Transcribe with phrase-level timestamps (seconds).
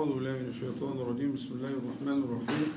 [0.00, 1.30] أعوذ بالله من الشيطان الرجيم.
[1.36, 2.68] بسم الله الرحمن الرحيم.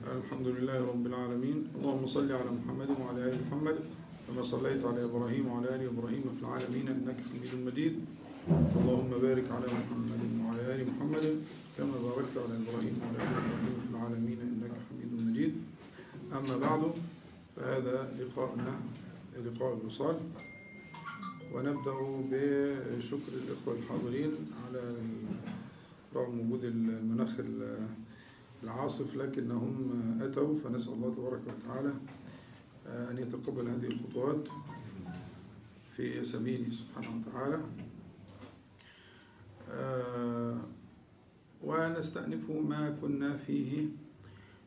[0.00, 1.58] الحمد لله رب العالمين.
[1.76, 3.76] اللهم صل على محمد وعلى آل محمد
[4.24, 7.94] كما صليت على إبراهيم وعلى آل إبراهيم في العالمين إنك حميد مجيد.
[8.80, 11.24] اللهم بارك على محمد وعلى آل محمد
[11.76, 15.52] كما باركت على إبراهيم وعلى آل إبراهيم في العالمين إنك حميد مجيد.
[16.32, 16.82] أما بعد
[17.56, 18.72] فهذا لقاءنا
[19.44, 20.16] لقاء الوصال.
[21.52, 21.96] ونبدأ
[22.32, 24.32] بشكر الإخوة الحاضرين
[24.64, 24.82] على
[26.14, 27.34] رغم وجود المناخ
[28.62, 31.94] العاصف لكنهم أتوا فنسأل الله تبارك وتعالى
[32.86, 34.48] أن يتقبل هذه الخطوات
[35.96, 37.62] في سبيله سبحانه وتعالى.
[41.64, 43.88] ونستأنف ما كنا فيه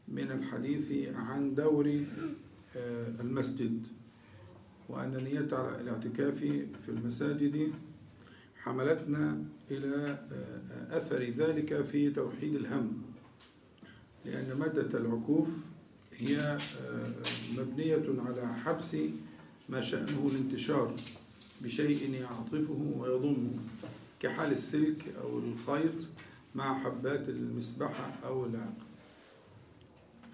[0.07, 2.03] من الحديث عن دور
[3.19, 3.87] المسجد
[4.89, 6.37] وأن نية الاعتكاف
[6.85, 7.73] في المساجد
[8.63, 10.19] حملتنا إلى
[10.89, 13.01] أثر ذلك في توحيد الهم.
[14.25, 15.47] لأن مادة العكوف
[16.17, 16.57] هي
[17.57, 18.97] مبنية على حبس
[19.69, 20.95] ما شأنه الانتشار
[21.61, 23.51] بشيء يعطفه ويضمه
[24.19, 26.07] كحال السلك أو الخيط
[26.55, 28.73] مع حبات المسبحة أو العقد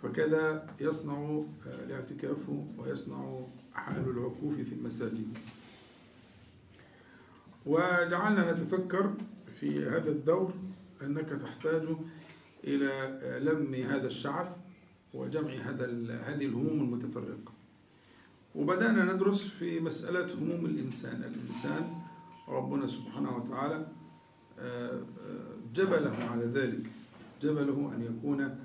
[0.03, 3.39] فكذا يصنع الاعتكاف ويصنع
[3.73, 5.27] حال العكوف في المساجد.
[7.67, 9.13] وجعلنا نتفكر
[9.59, 10.53] في هذا الدور
[11.03, 11.87] أنك تحتاج
[12.63, 14.57] إلى لم هذا الشعث
[15.13, 15.85] وجمع هذا
[16.25, 17.53] هذه الهموم المتفرقة.
[18.55, 21.23] وبدأنا ندرس في مسألة هموم الإنسان.
[21.23, 22.01] الإنسان
[22.47, 23.87] ربنا سبحانه وتعالى
[25.75, 26.83] جبله على ذلك.
[27.41, 28.59] جبله أن يكون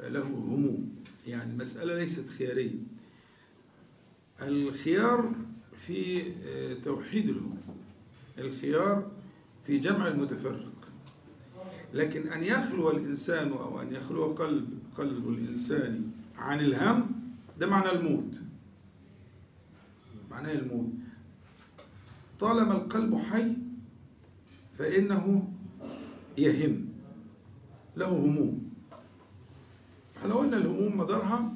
[0.00, 0.94] له هموم.
[1.26, 2.78] يعني المسألة ليست خيارية.
[4.42, 5.32] الخيار
[5.76, 6.22] في
[6.84, 7.65] توحيد الهموم.
[8.38, 9.10] الخيار
[9.66, 10.72] في جمع المتفرق.
[11.94, 17.10] لكن أن يخلو الإنسان أو أن يخلو قلب قلب الإنسان عن الهم
[17.60, 18.34] ده معنى الموت.
[20.30, 20.92] معناه الموت.
[22.40, 23.56] طالما القلب حي
[24.78, 25.52] فإنه
[26.38, 26.88] يهم.
[27.96, 28.70] له هموم.
[30.16, 31.52] إحنا قلنا الهموم مدارها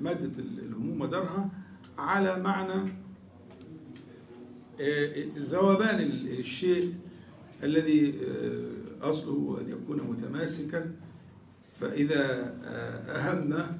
[0.00, 1.50] مادة الهموم مدارها
[1.98, 2.92] على معنى
[5.38, 6.00] ذوبان
[6.38, 6.94] الشيء
[7.62, 8.14] الذي
[9.02, 10.92] أصله أن يكون متماسكا
[11.80, 12.54] فإذا
[13.08, 13.78] أهمنا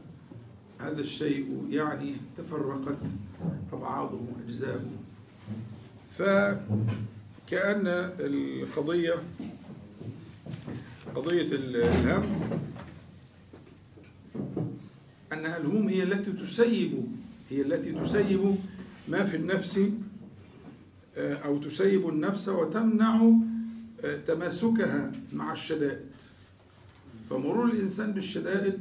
[0.78, 2.98] هذا الشيء يعني تفرقت
[3.72, 4.90] أبعاضه وأجزاؤه
[6.10, 7.86] فكأن
[8.20, 9.14] القضية
[11.14, 12.40] قضية الهم
[15.32, 17.04] أنها الهموم هي التي تسيب
[17.50, 18.56] هي التي تسيب
[19.08, 19.80] ما في النفس
[21.18, 23.32] أو تسيب النفس وتمنع
[24.26, 26.08] تماسكها مع الشدائد.
[27.30, 28.80] فمرور الإنسان بالشدائد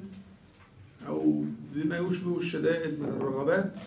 [1.08, 1.44] أو
[1.76, 3.78] بما يشبه الشدائد من الرغبات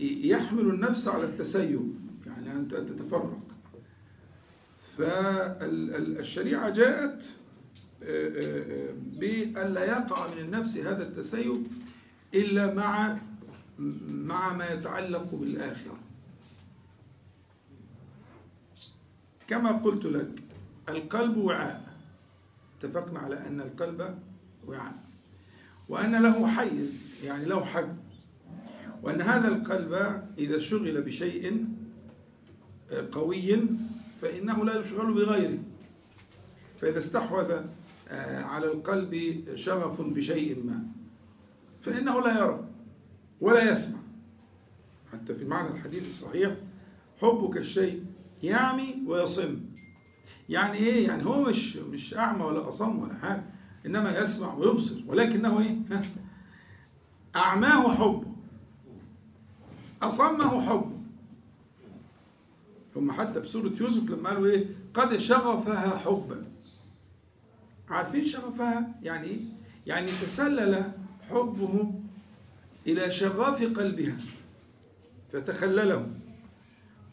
[0.00, 1.94] يحمل النفس على التسيب
[2.26, 3.38] يعني أن تتفرق.
[4.98, 7.24] فالشريعة جاءت
[9.20, 11.66] بألا يقع من النفس هذا التسيب
[12.34, 13.18] إلا مع
[14.08, 15.98] مع ما يتعلق بالآخرة.
[19.48, 20.30] كما قلت لك
[20.88, 21.96] القلب وعاء.
[22.78, 24.18] اتفقنا على أن القلب
[24.66, 24.94] وعاء.
[25.88, 27.96] وأن له حيز يعني له حجم.
[29.02, 31.66] وأن هذا القلب إذا شغل بشيء
[33.12, 33.58] قوي
[34.20, 35.58] فإنه لا يشغل بغيره.
[36.80, 37.60] فإذا استحوذ
[38.42, 40.82] على القلب شغف بشيء ما
[41.80, 42.68] فإنه لا يرى
[43.40, 43.98] ولا يسمع.
[45.12, 46.56] حتى في معنى الحديث الصحيح
[47.20, 48.04] حبك الشيء
[48.42, 49.60] يعمي ويصم.
[50.48, 53.44] يعني إيه؟ يعني هو مش مش أعمى ولا أصم ولا حاجة
[53.86, 55.02] إنما يسمع ويبصر.
[55.06, 55.76] ولكنه إيه؟
[57.36, 58.36] أعماه حبه
[60.02, 60.96] أصمه حبه
[62.96, 66.42] هم حتى في سورة يوسف لما قالوا إيه؟ قد شغفها حبا.
[67.88, 69.40] عارفين شغفها؟ يعني إيه؟
[69.86, 70.92] يعني تسلل
[71.30, 71.92] حبه
[72.86, 74.16] إلى شغاف قلبها
[75.32, 76.10] فتخلله.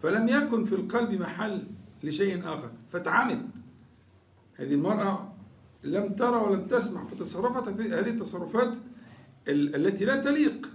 [0.03, 1.63] فلم يكن في القلب محل
[2.03, 2.71] لشيء آخر.
[2.91, 3.50] فتعمد.
[4.55, 5.33] هذه المرأة
[5.83, 8.77] لم ترى ولم تسمع فتصرفت هذه التصرفات
[9.47, 10.69] التي لا تليق.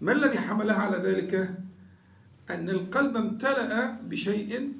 [0.00, 1.34] ما الذي حملها على ذلك؟
[2.50, 4.72] أن القلب امتلأ بشيء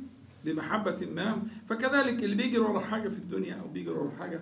[0.44, 4.40] بمحبة ما فكذلك اللي بيجري ورا حاجة في الدنيا أو بيجري ورا حاجة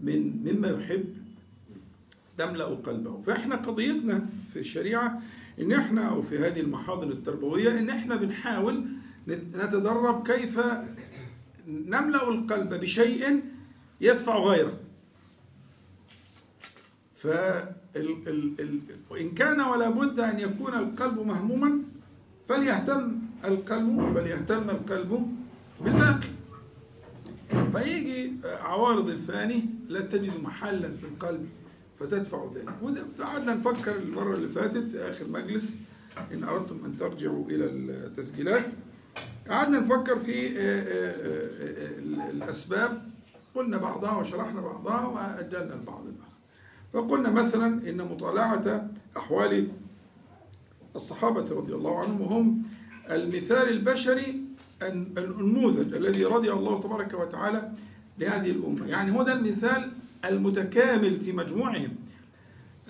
[0.00, 1.14] من مما يحب
[2.38, 3.22] تملأ قلبه.
[3.22, 5.22] فإحنا قضيتنا في الشريعة
[5.60, 8.84] إن إحنا أو في هذه المحاضن التربوية إن إحنا بنحاول
[9.28, 10.60] نتدرب كيف
[11.68, 13.42] نملأ القلب بشيء
[14.00, 14.78] يدفع غيره.
[19.10, 21.78] وإن كان ولا بد أن يكون القلب مهموما
[22.48, 25.36] فليهتم القلب فليهتم القلب
[25.80, 26.28] بالباقي.
[27.72, 31.48] فيجي عوارض الفاني لا تجد محلا في القلب.
[32.00, 32.74] فتدفع ذلك.
[32.82, 35.76] وده قعدنا نفكر المرة اللي فاتت في آخر مجلس
[36.32, 38.66] إن أردتم أن ترجعوا إلى التسجيلات.
[39.48, 43.02] قعدنا نفكر في آه، آه، آه، الأسباب.
[43.54, 46.26] قلنا بعضها وشرحنا بعضها وأجلنا البعض الآخر.
[46.92, 49.68] فقلنا مثلا إن مطالعة أحوال
[50.96, 52.62] الصحابة رضي الله عنهم وهم
[53.10, 54.42] المثال البشري
[54.82, 57.72] النموذج الذي رضي الله تبارك وتعالى
[58.18, 58.86] لهذه الأمة.
[58.86, 59.92] يعني هو ده المثال
[60.28, 61.96] المتكامل في مجموعهم.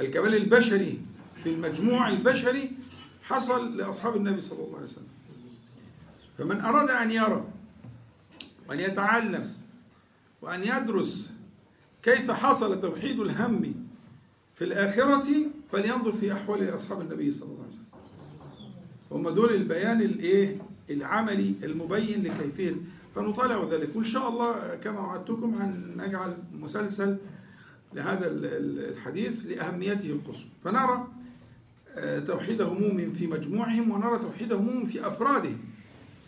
[0.01, 1.01] الكمال البشري
[1.43, 2.73] في المجموع البشري
[3.23, 5.09] حصل لأصحاب النبي صلى الله عليه وسلم.
[6.39, 7.45] فمن أراد أن يرى
[8.69, 9.53] وأن يتعلم
[10.43, 11.33] وأن يدرس
[12.03, 13.75] كيف حصل توحيد الهم
[14.55, 15.29] في الآخرة
[15.73, 17.85] فلينظر في أحوال أصحاب النبي صلى الله عليه وسلم.
[19.11, 20.59] هم دول البيان الإيه؟
[20.91, 22.77] العملي المبين لكيفية
[23.17, 27.17] فنطالع ذلك وإن شاء الله كما وعدتكم هنجعل مسلسل
[27.95, 31.09] لهذا الحديث لأهميته القصوى فنرى
[31.99, 35.59] آه، توحيد هموم في مجموعهم ونرى توحيد هموم في أفرادهم.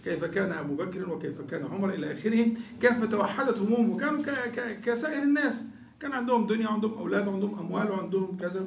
[0.05, 2.47] كيف كان أبو بكر وكيف كان عمر إلى آخره
[2.81, 4.23] كيف توحدت هموم وكانوا
[4.85, 5.65] كسائر الناس.
[6.01, 8.65] كان عندهم دنيا وعندهم أولاد وعندهم أموال وعندهم كذا.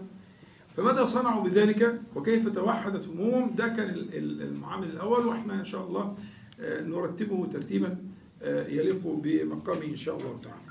[0.77, 6.15] فماذا صنعوا بذلك؟ وكيف توحدت همومهم؟ ده كان المعامل الأول وإحنا إن شاء الله
[6.61, 7.97] نرتبه ترتيبا
[8.41, 10.61] آه، يليق بمقامه إن شاء الله تعالى.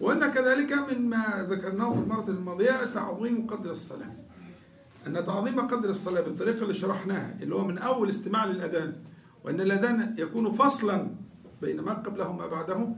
[0.00, 4.12] وأن كذلك مما ذكرناه في المرة الماضية تعظيم قدر الصلاة.
[5.06, 8.92] أن تعظيم قدر الصلاة بالطريقة اللي شرحناها اللي هو من أول استماع للأذان
[9.44, 11.10] وأن الأذان يكون فصلا
[11.62, 12.88] بين ما قبله وما بعده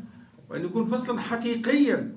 [0.50, 2.12] وأن يكون فصلا حقيقيا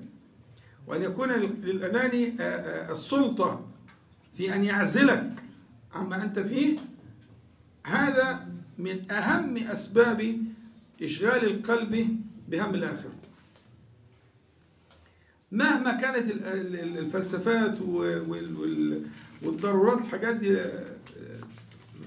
[0.86, 3.66] وأن يكون للأذان آه، آه، السلطة
[4.32, 5.32] في أن يعزلك
[5.94, 6.78] عما أنت فيه.
[7.86, 8.46] هذا
[8.82, 10.36] من أهم أسباب
[11.02, 13.12] إشغال القلب بهم الآخرة
[15.52, 16.30] مهما كانت
[16.98, 17.80] الفلسفات
[19.42, 20.96] والضرورات الحاجات دي آه،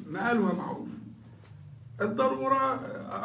[0.09, 0.87] مآلها معروف.
[2.01, 2.73] الضرورة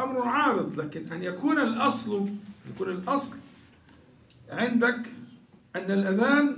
[0.03, 2.29] أمر عارض لكن أن يكون الأصل
[2.75, 3.37] يكون الأصل
[4.51, 5.01] عندك
[5.77, 6.57] أن الأذان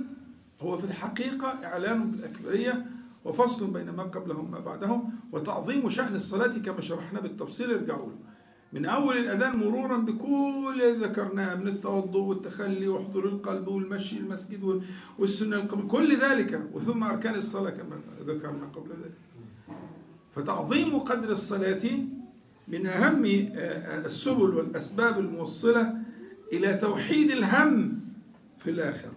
[0.61, 2.85] هو في الحقيقة إعلان بالأكبرية
[3.25, 5.01] وفصل بين ما قبله وما بعده
[5.31, 8.15] وتعظيم شأن الصلاة كما شرحنا بالتفصيل ارجعوا له.
[8.73, 14.81] من أول الأذان مرورا بكل اللي ذكرناه من التوضؤ والتخلي وحضور القلب والمشي المسجد
[15.19, 19.17] والسنة القبل كل ذلك وثم أركان الصلاة كما ذكرنا قبل ذلك.
[20.35, 21.83] فتعظيم قدر الصلاة
[22.67, 23.25] من أهم
[24.05, 25.93] السبل والأسباب الموصلة
[26.53, 27.99] إلى توحيد الهم
[28.59, 29.11] في الآخرة.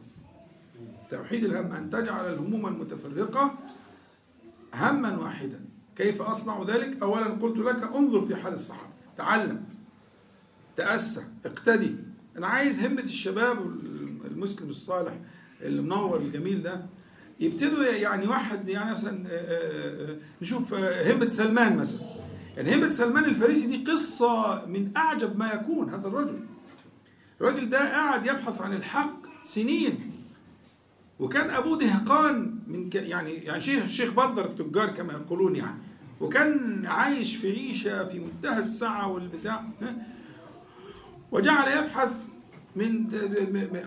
[1.10, 3.54] توحيد الهم أن تجعل الهموم المتفرقة
[4.74, 5.64] هما واحدا.
[5.96, 8.92] كيف أصنع ذلك؟ أولا قلت لك انظر في حال الصحابة.
[9.16, 9.64] تعلم.
[10.76, 11.24] تأسى.
[11.46, 11.96] اقتدي.
[12.36, 13.58] أنا عايز همة الشباب
[14.24, 15.12] المسلم الصالح
[15.62, 16.86] المنور الجميل ده.
[17.40, 22.00] يبتدوا يعني واحد يعني مثلا آه، آه، آه، نشوف همة سلمان مثلا.
[22.56, 26.40] يعني همة سلمان الفارسي دي قصة من أعجب ما يكون هذا الرجل.
[27.40, 30.13] الراجل ده قاعد يبحث عن الحق سنين.
[31.20, 35.78] وكان أبوه دهقان من يعني يعني شيخ الشيخ بندر التجار كما يقولون يعني.
[36.20, 39.64] وكان عايش في عيشة في منتهى السعة والبتاع
[41.32, 42.12] وجعل يبحث
[42.76, 43.08] من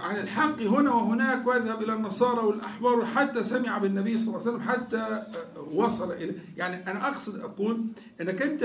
[0.02, 4.70] عن الحق هنا وهناك ويذهب إلى النصارى والأحبار حتى سمع بالنبي صلى الله عليه وسلم
[4.70, 5.24] حتى
[5.72, 7.86] وصل إلى يعني أنا أقصد أقول
[8.22, 8.64] إنك أنت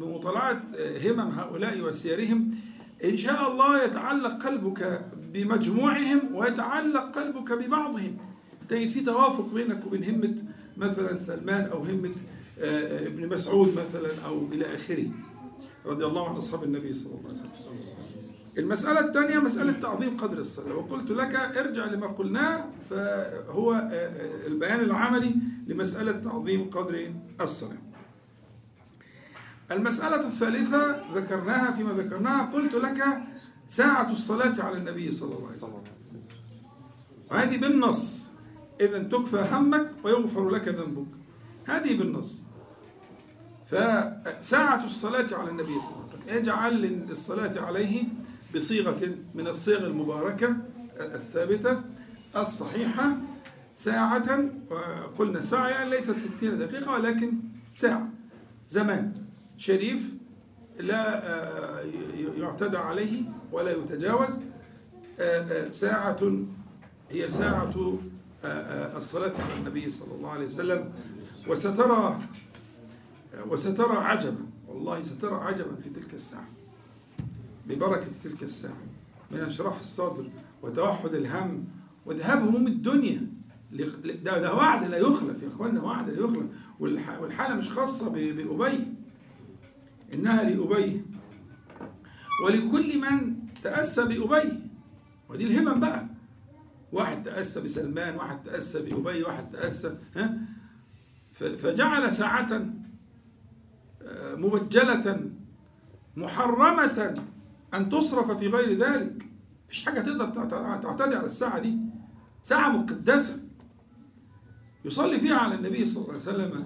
[0.00, 0.62] بمطالعة
[1.04, 2.50] همم هؤلاء وسيرهم
[3.04, 8.16] إن شاء الله يتعلق قلبك بمجموعهم ويتعلق قلبك ببعضهم.
[8.68, 10.34] تجد في توافق بينك وبين همة
[10.76, 12.10] مثلا سلمان أو همة
[12.58, 15.06] آه، ابن مسعود مثلا أو إلى آخره.
[15.86, 17.50] رضي الله عن أصحاب النبي صلى الله عليه وسلم.
[18.58, 20.74] المسألة الثانية مسألة تعظيم قدر الصلاة.
[20.74, 25.34] وقلت لك ارجع لما قلناه فهو آه، آه، البيان العملي
[25.66, 27.78] لمسألة تعظيم قدر الصلاة.
[29.72, 32.50] المسألة الثالثة ذكرناها فيما ذكرناها.
[32.52, 33.18] قلت لك
[33.68, 35.82] ساعة الصلاة على النبي صلى الله عليه وسلم.
[37.30, 38.30] وهذه بالنص.
[38.80, 41.06] إذا تكفى همك ويغفر لك ذنبك.
[41.66, 42.42] هذه بالنص.
[43.66, 46.36] فساعة الصلاة على النبي صلى الله عليه وسلم.
[46.36, 48.04] اجعل للصلاة عليه
[48.54, 50.56] بصيغة من الصيغ المباركة
[51.00, 51.80] الثابتة
[52.36, 53.16] الصحيحة.
[53.76, 54.50] ساعة
[55.18, 57.32] قلنا ساعة يعني ليست ستين دقيقة ولكن
[57.74, 58.08] ساعة.
[58.68, 59.12] زمان.
[59.56, 60.14] شريف
[60.80, 61.84] لا آه،
[62.36, 64.40] يعتدى عليه ولا يتجاوز
[65.20, 66.16] آه، ساعة
[67.10, 67.98] هي ساعة
[68.96, 70.92] الصلاة على النبي صلى الله عليه وسلم.
[71.48, 72.18] وسترى
[73.48, 76.48] وسترى عجبا والله سترى عجبا في تلك الساعة
[77.66, 78.76] ببركة تلك الساعة
[79.30, 80.30] من انشراح الصدر
[80.62, 81.64] وتوحد الهم.
[82.06, 83.26] وذهاب هموم الدنيا
[84.24, 86.46] ده, ده وعد لا يخلف يا اخوانا وعد لا يخلف.
[86.80, 88.86] والحالة مش خاصة بأبي
[90.14, 91.02] إنها لأبي.
[92.44, 94.60] ولكل من تأسى بأبي.
[95.28, 96.06] ودي الهمم بقى.
[96.92, 100.38] واحد تأسى بسلمان واحد تأسى بأبي واحد تأسى ها؟
[101.32, 102.70] فجعل ساعة
[104.02, 105.30] آه، مبجلة
[106.16, 107.22] محرمة
[107.74, 109.26] أن تصرف في غير ذلك.
[109.66, 110.28] مفيش حاجة تقدر
[110.82, 111.78] تعتدي على الساعة دي.
[112.42, 113.40] ساعة مقدسة.
[114.84, 116.64] يصلي فيها على النبي صلى الله عليه وسلم.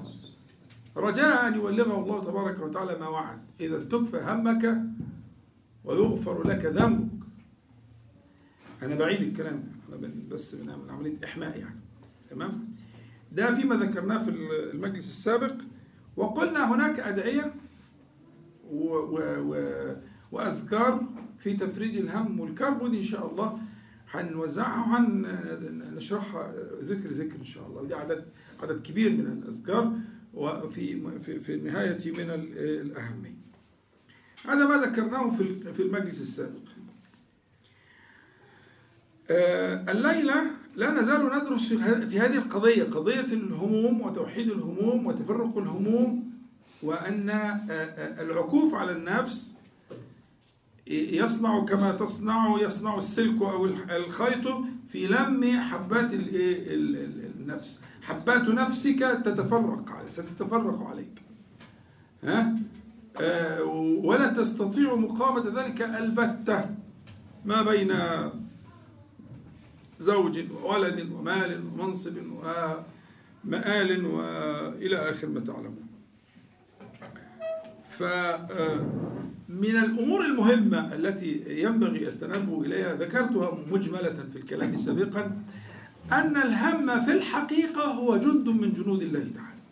[0.96, 3.38] رجاء أن يبلغه الله تبارك وتعالى ما وعد.
[3.60, 4.82] إذا تكفى همك
[5.84, 7.22] ويغفر لك ذنبك.
[8.82, 11.80] أنا بعيد الكلام أنا بس من عملية إحماء يعني.
[12.30, 12.68] تمام؟
[13.32, 14.30] ده فيما ذكرناه في
[14.74, 15.54] المجلس السابق.
[16.16, 17.54] وقلنا هناك أدعية
[18.70, 19.56] و و و
[20.32, 21.08] وأذكار
[21.38, 23.58] في تفريج الهم والكرب ودي إن شاء الله.
[24.10, 27.82] هنوزعها وهنشرحها ذكر ذكر إن شاء الله.
[27.82, 28.24] ودي عدد
[28.62, 29.92] عدد كبير من الأذكار
[30.34, 33.41] وفي في, في النهاية من الأهمية.
[34.48, 36.62] هذا ما ذكرناه في في المجلس السابق.
[39.30, 40.42] آه، الليلة
[40.76, 41.72] لا نزال ندرس
[42.08, 46.32] في هذه القضية قضية الهموم وتوحيد الهموم وتفرق الهموم
[46.82, 49.54] وأن آه، آه، العكوف على النفس
[50.86, 54.48] يصنع كما تصنع يصنع السلك أو الخيط
[54.88, 57.80] في لم حبات النفس.
[58.02, 61.22] حبات نفسك تتفرق ستتفرق عليك.
[62.24, 62.56] ها؟
[64.04, 66.70] ولا تستطيع مقاومة ذلك البتة
[67.44, 67.92] ما بين
[69.98, 72.16] زوج وولد ومال ومنصب
[73.44, 75.86] ومآل وإلى آخر ما تعلمون.
[77.98, 85.42] فمن الأمور المهمة التي ينبغي التنبؤ إليها ذكرتها مجملة في الكلام سابقا
[86.12, 89.62] أن الهم في الحقيقة هو جند من جنود الله تعالى.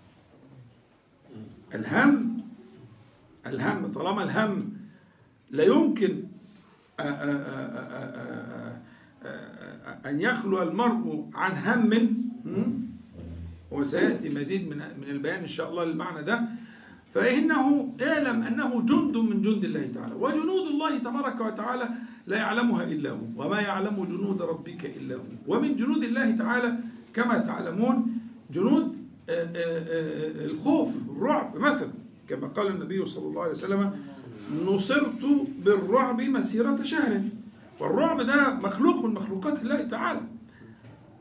[1.74, 2.29] الهم
[3.46, 4.72] الهم طالما الهم
[5.50, 6.22] لا يمكن
[10.06, 12.08] أن يخلو المرء عن هم
[13.70, 16.42] وسيأتي مزيد من من البيان إن شاء الله للمعنى ده
[17.14, 21.88] فإنه اعلم أنه جند من جند الله تعالى وجنود الله تبارك وتعالى
[22.26, 26.78] لا يعلمها إلا هو وما يعلم جنود ربك إلا هو ومن جنود الله تعالى
[27.14, 28.06] كما تعلمون
[28.50, 28.96] جنود
[30.44, 31.90] الخوف الرعب مثلا
[32.30, 33.92] كما قال النبي صلى الله عليه وسلم
[34.66, 35.22] نصرت
[35.64, 37.22] بالرعب مسيرة شهر.
[37.80, 40.20] والرعب ده مخلوق من مخلوقات الله تعالى.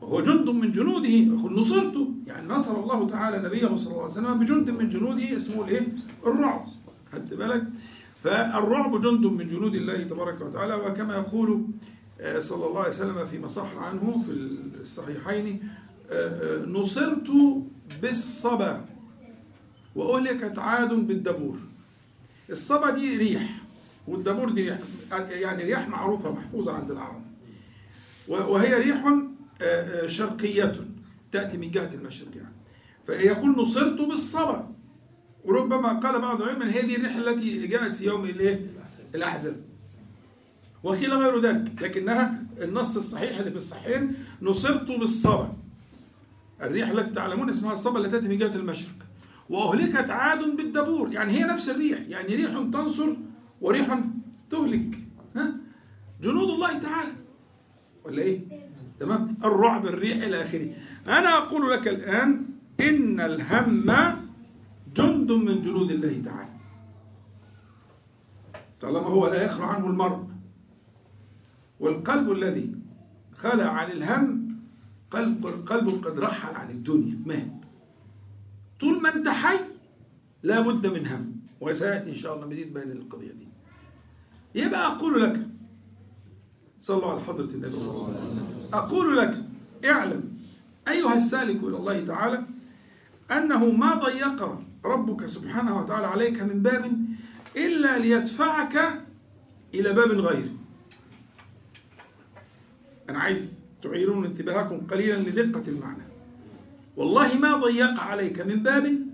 [0.00, 1.08] وهو جند من جنوده.
[1.08, 1.96] يقول نصرت.
[2.26, 5.88] يعني نصر الله تعالى نبيه صلى الله عليه وسلم بجند من جنوده اسمه الايه؟
[6.26, 6.66] الرعب.
[7.12, 7.64] خدت بالك؟
[8.18, 10.74] فالرعب جند من جنود الله تبارك وتعالى.
[10.74, 11.66] وكما يقول
[12.20, 14.32] آه، صلى الله عليه وسلم فيما صح عنه في
[14.80, 15.62] الصحيحين
[16.10, 17.30] آه، آه، نصرت
[18.02, 18.84] بالصبا.
[20.00, 21.58] وأهلكت عاد بالدبور.
[22.50, 23.60] الصبا دي ريح
[24.08, 24.78] والدبور دي ريح
[25.30, 27.22] يعني رياح معروفة محفوظة عند العرب.
[28.28, 29.24] وهي ريح آه،
[29.62, 30.72] آه، شرقية
[31.32, 32.54] تأتي من جهة المشرق يعني
[33.06, 34.70] فيقول نصرت بالصبا.
[35.44, 38.66] وربما قال بعض العلماء دي الريح التي جاءت في يوم الإيه؟
[39.14, 39.56] الأحزاب.
[40.82, 45.56] وقيل غير ذلك لكنها النص الصحيح اللي في الصحيحين نصرت بالصبا.
[46.62, 49.09] الريح التي تعلمون اسمها الصبا التي تأتي من جهة المشرق.
[49.50, 51.12] وأهلكت عاد بالدبور.
[51.12, 51.98] يعني هي نفس الريح.
[52.08, 53.16] يعني ريح تنصر
[53.60, 53.98] وريح
[54.50, 54.98] تهلك.
[55.36, 55.54] ها؟
[56.22, 57.12] جنود الله تعالى.
[58.04, 58.40] ولا إيه؟
[59.00, 60.68] تمام؟ الرعب الريح إلى آخره.
[61.08, 62.46] أنا أقول لك الآن
[62.80, 63.90] إن الهم
[64.96, 66.50] جند من جنود الله تعالى.
[68.80, 70.26] طالما هو لا يخلع عنه المرء.
[71.80, 72.74] والقلب الذي
[73.34, 74.56] خلع عن الهم
[75.10, 77.69] قلب قلب قد رحل عن الدنيا مات.
[78.80, 79.58] طول ما انت حي
[80.42, 83.48] لابد من هم وسيأتي إن شاء الله مزيد بين القضية دي.
[84.54, 85.46] يبقى أقول لك
[86.82, 88.46] صلوا على حضرة النبي صلى الله عليه وسلم.
[88.72, 89.42] أقول لك
[89.84, 90.38] اعلم
[90.88, 92.42] أيها السالك إلى الله تعالى
[93.30, 96.96] أنه ما ضيق ربك سبحانه وتعالى عليك من باب
[97.56, 99.04] إلا ليدفعك
[99.74, 100.50] إلى باب غيره
[103.10, 106.09] أنا عايز تعيرون انتباهكم قليلا لدقة المعنى.
[107.00, 109.06] والله ما ضيق عليك من باب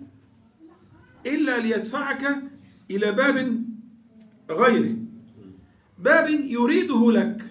[1.27, 2.43] إلا ليدفعك
[2.91, 3.65] إلى باب
[4.51, 4.97] غيره.
[5.99, 7.45] باب يريده لك.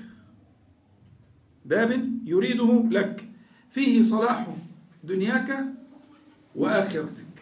[1.66, 3.30] باب يريده لك.
[3.70, 4.48] فيه صلاح
[5.04, 5.66] دنياك
[6.56, 7.36] وآخرتك.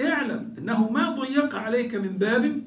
[0.00, 2.66] اعلم أنه ما ضيق عليك من باب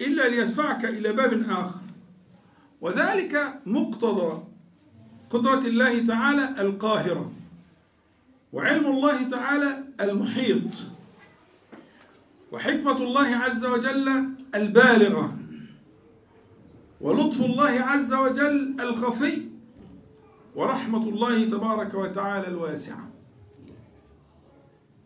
[0.00, 1.80] إلا ليدفعك إلى باب آخر.
[2.80, 4.49] وذلك مقتضى
[5.30, 7.32] قدرة الله تعالى القاهرة
[8.52, 10.62] وعلم الله تعالى المحيط
[12.52, 15.36] وحكمة الله عز وجل البالغة
[17.00, 19.42] ولطف الله عز وجل الخفي
[20.54, 23.10] ورحمة الله تبارك وتعالى الواسعة.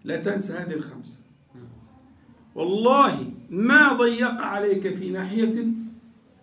[0.05, 1.19] لا تنسى هذه الخمسة.
[2.55, 5.67] والله ما ضيق عليك في ناحية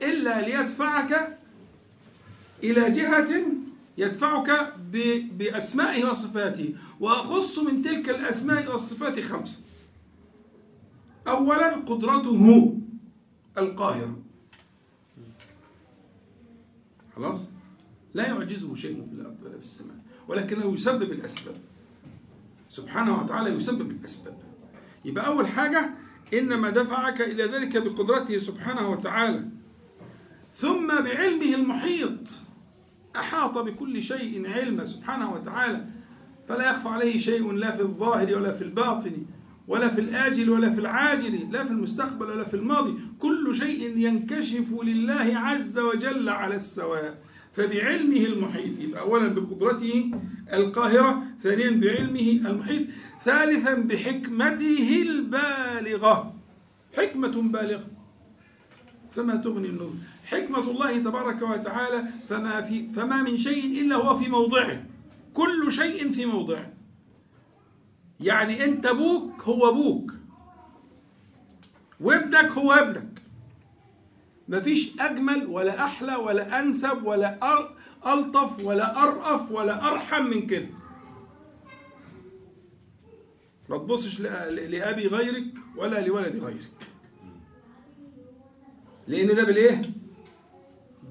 [0.02, 1.38] إلا ليدفعك
[2.64, 3.44] إلى جهة
[3.98, 4.74] يدفعك
[5.38, 9.60] بأسمائه وصفاته وأخص من تلك الأسماء والصفات خمسة
[11.28, 12.78] أولا قدرته
[13.58, 14.22] القاهرة.
[17.16, 17.50] خلاص؟
[18.14, 19.96] لا يعجزه شيء في الأرض ولا في السماء
[20.28, 21.56] ولكنه يسبب الأسباب.
[22.70, 24.38] سبحانه وتعالى يسبب الأسباب.
[25.06, 25.94] يبقى أول حاجة
[26.34, 29.48] إنما دفعك إلى ذلك بقدرته سبحانه وتعالى.
[30.54, 32.41] ثم بعلمه المحيط.
[33.16, 35.86] أحاط بكل شيء علما سبحانه وتعالى
[36.48, 39.12] فلا يخفى عليه شيء لا في الظاهر ولا في الباطن
[39.68, 42.96] ولا في الآجل ولا في العاجل لا في المستقبل ولا في الماضي.
[43.20, 47.18] كل شيء ينكشف لله عز وجل على السواء.
[47.54, 50.12] فبعلمه المحيط يبقى أولا بقدرته
[50.54, 52.82] القاهرة ثانيا بعلمه المحيط
[53.26, 56.34] ثالثا بحكمته البالغة.
[56.98, 57.88] حكمة بالغة
[59.12, 59.94] فما تغني النور؟
[60.32, 64.86] حكمة الله تبارك وتعالى فما في فما من شيء إلا هو في موضعه.
[65.34, 66.74] كل شيء في موضعه.
[68.20, 70.14] يعني أنت أبوك هو أبوك.
[72.00, 73.22] وابنك هو ابنك.
[74.48, 77.38] مفيش أجمل ولا أحلى ولا أنسب ولا
[78.06, 80.70] ألطف ولا أرأف ولا أرحم من كده.
[83.70, 86.72] ما تبصش لأبي غيرك ولا لولد غيرك.
[89.08, 90.01] لأن ده بالإيه؟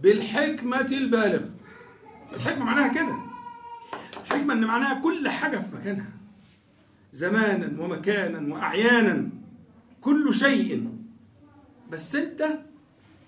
[0.03, 1.51] بالحكمة البالغة.
[2.33, 3.19] الحكمة معناها كده.
[4.21, 6.13] الحكمة إن معناها كل حاجة في مكانها.
[7.13, 9.29] زمانا ومكانا وأعيانا.
[10.01, 10.89] كل شيء.
[11.91, 12.59] بس أنت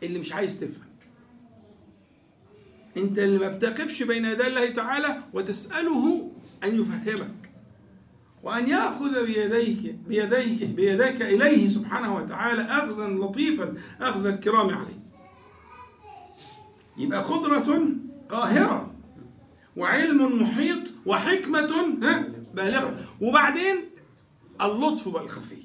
[0.03, 0.93] اللي مش عايز تفهم.
[2.97, 6.31] أنت اللي ما بتقفش بين يدي الله تعالى وتسأله
[6.65, 7.51] أن يفهمك.
[8.43, 15.02] وأن يأخذ بيديك بيديه بيديك إليه سبحانه وتعالى أخذا لطيفا أخذ الكرام عليه
[16.97, 17.89] يبقى قدرة
[18.29, 18.95] قاهرة
[19.77, 21.71] وعلم محيط وحكمة
[22.55, 23.05] بالغة.
[23.21, 23.77] وبعدين
[24.61, 25.63] اللطف بالخفي.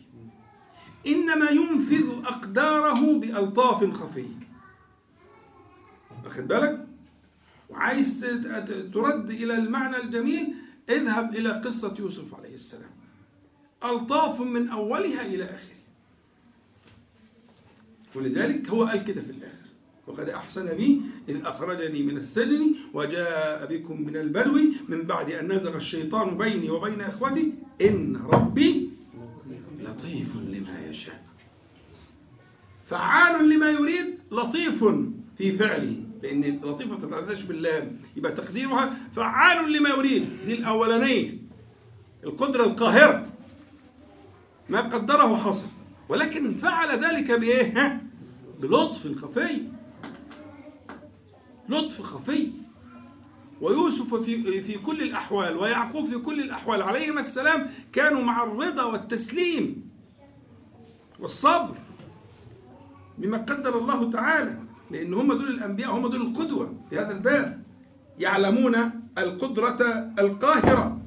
[1.08, 4.40] إنما ينفذ أقداره بألطاف خفية
[6.26, 6.88] واخد بالك؟
[7.70, 8.20] وعايز
[8.94, 10.56] ترد إلى المعنى الجميل
[10.90, 12.92] اذهب إلى قصة يوسف عليه السلام.
[13.84, 15.78] ألطاف من أولها إلى آخره
[18.16, 19.57] ولذلك هو قال كده في الآخر.
[20.08, 25.76] وقد أحسن بي إذ أخرجني من السجن وجاء بكم من البدو من بعد أن نزغ
[25.76, 28.90] الشيطان بيني وبين إخوتي إن ربي
[29.80, 31.24] لطيف لما يشاء.
[32.88, 34.84] فعال لما يريد لطيف
[35.38, 40.26] في فعله لأن لطيفة ما تتعداش باللام يبقى تقديرها فعال لما يريد.
[40.46, 41.38] دي الأولانية.
[42.24, 43.28] القدرة القاهرة.
[44.70, 45.68] ما قدره حصل.
[46.10, 48.02] ولكن فعل ذلك بإيه؟
[48.62, 49.62] بلطف خفي
[51.70, 52.52] لطف خفي.
[53.62, 59.90] ويوسف في في كل الأحوال ويعقوب في كل الأحوال عليهما السلام كانوا مع الرضا والتسليم
[61.20, 61.76] والصبر
[63.18, 64.60] بما قدر الله تعالى
[64.92, 67.64] لأن هم دول الأنبياء هم دول القدوة في هذا الباب.
[68.20, 68.76] يعلمون
[69.18, 71.02] القدرة القاهرة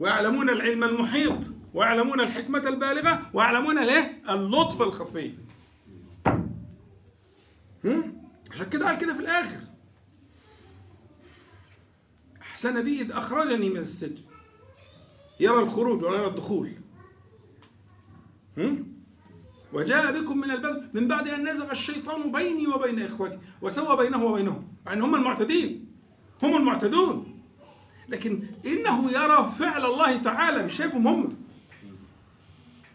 [0.00, 5.32] ويعلمون العلم المحيط ويعلمون الحكمة البالغة ويعلمون له اللطف الخفي.
[7.84, 8.17] هم؟
[8.58, 9.60] عشان كده قال كده في الآخر.
[12.42, 14.22] أحسن بي إذ أخرجني من السجن.
[15.40, 16.72] يرى الخروج ولا يرى الدخول.
[19.72, 24.68] وجاء بكم من البذل من بعد أن نزغ الشيطان بيني وبين إخوتي وسوى بينه وبينهم.
[24.86, 25.92] يعني هم المعتدين.
[26.42, 27.42] هم المعتدون.
[28.08, 31.36] لكن إنه يرى فعل الله تعالى مش شايفهم هم.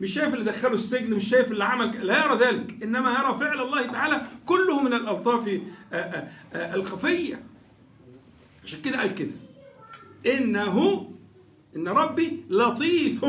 [0.03, 2.83] مش شايف اللي دخله السجن مش شايف اللي عمل لا يرى ذلك.
[2.83, 5.61] إنما يرى فعل الله تعالى كله من الألطاف
[6.53, 7.43] الخفية.
[8.63, 9.31] عشان كده قال كده.
[10.25, 11.09] إنه
[11.75, 13.25] إن ربي لطيف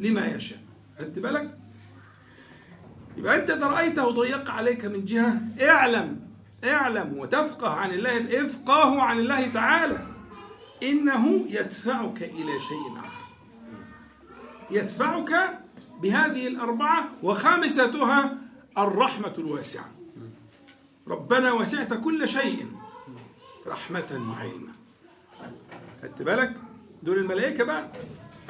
[0.00, 0.58] لما يشاء.
[1.00, 1.58] خدت بالك؟
[3.16, 6.20] يبقى أنت إذا رأيته ضيق عليك من جهة اعلم
[6.64, 10.06] اعلم وتفقه عن الله افقه عن الله تعالى.
[10.82, 13.19] إنه يدفعك إلى شيء آخر.
[14.70, 15.58] يدفعك
[16.02, 18.38] بهذه الأربعة وخامستها
[18.78, 19.90] الرحمة الواسعة.
[21.08, 22.66] ربنا وسعت كل شيء
[23.66, 24.72] رحمة وعلما.
[26.02, 26.54] خدت بالك؟
[27.02, 27.88] دول الملائكة بقى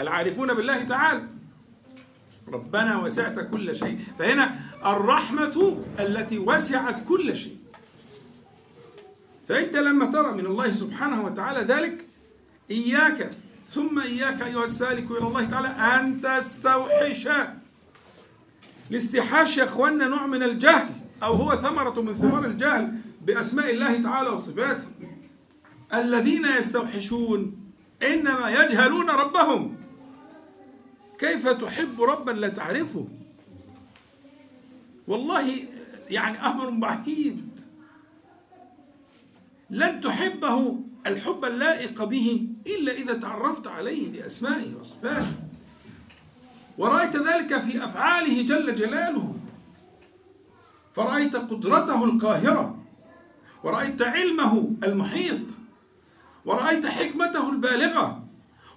[0.01, 1.27] العارفون بالله تعالى.
[2.49, 3.99] ربنا وسعت كل شيء.
[4.19, 7.57] فهنا الرحمة التي وسعت كل شيء.
[9.49, 12.07] فأنت لما ترى من الله سبحانه وتعالى ذلك
[12.71, 13.31] إياك
[13.71, 17.29] ثم إياك أيها السالك إلى الله تعالى أن تستوحش.
[18.91, 20.89] الاستحاش يا أخوانا نوع من الجهل
[21.23, 22.95] أو هو ثمرة من ثمار الجهل
[23.27, 24.87] بأسماء الله تعالى وصفاته.
[25.95, 27.57] الذين يستوحشون
[28.03, 29.77] إنما يجهلون ربهم.
[31.19, 33.09] كيف تحب ربا لا تعرفه؟
[35.07, 35.65] والله
[36.11, 37.61] يعني أمر بعيد.
[39.71, 45.35] لن تحبه الحب اللائق به إلا إذا تعرفت عليه بأسمائه وصفاته.
[46.79, 49.35] ورأيت ذلك في أفعاله جل جلاله.
[50.95, 52.83] فرأيت قدرته القاهرة.
[53.65, 55.59] ورأيت علمه المحيط.
[56.45, 58.25] ورأيت حكمته البالغة.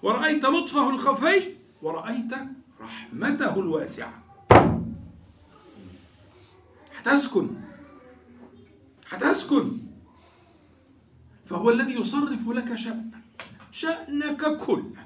[0.03, 1.55] ورأيت لطفه الخفي.
[1.81, 2.31] ورأيت
[2.81, 4.23] رحمته الواسعة.
[6.97, 7.49] هتسكن
[9.09, 9.82] هتسكن
[11.53, 13.13] فهو الذي يصرف لك شأنك
[13.71, 15.05] شأنك كله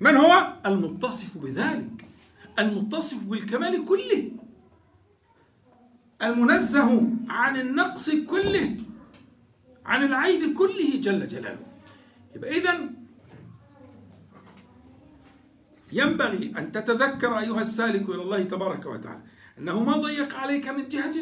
[0.00, 0.32] من هو؟
[0.66, 2.04] المتصف بذلك.
[2.58, 4.32] المتصف بالكمال كله.
[6.22, 8.76] المنزه عن النقص كله.
[9.86, 11.66] عن العيب كله جل جلاله.
[12.36, 12.90] يبقى إذا
[15.92, 19.22] ينبغي أن تتذكر أيها السالك إلى الله تبارك وتعالى
[19.58, 21.14] أنه ما ضيق عليك من جهة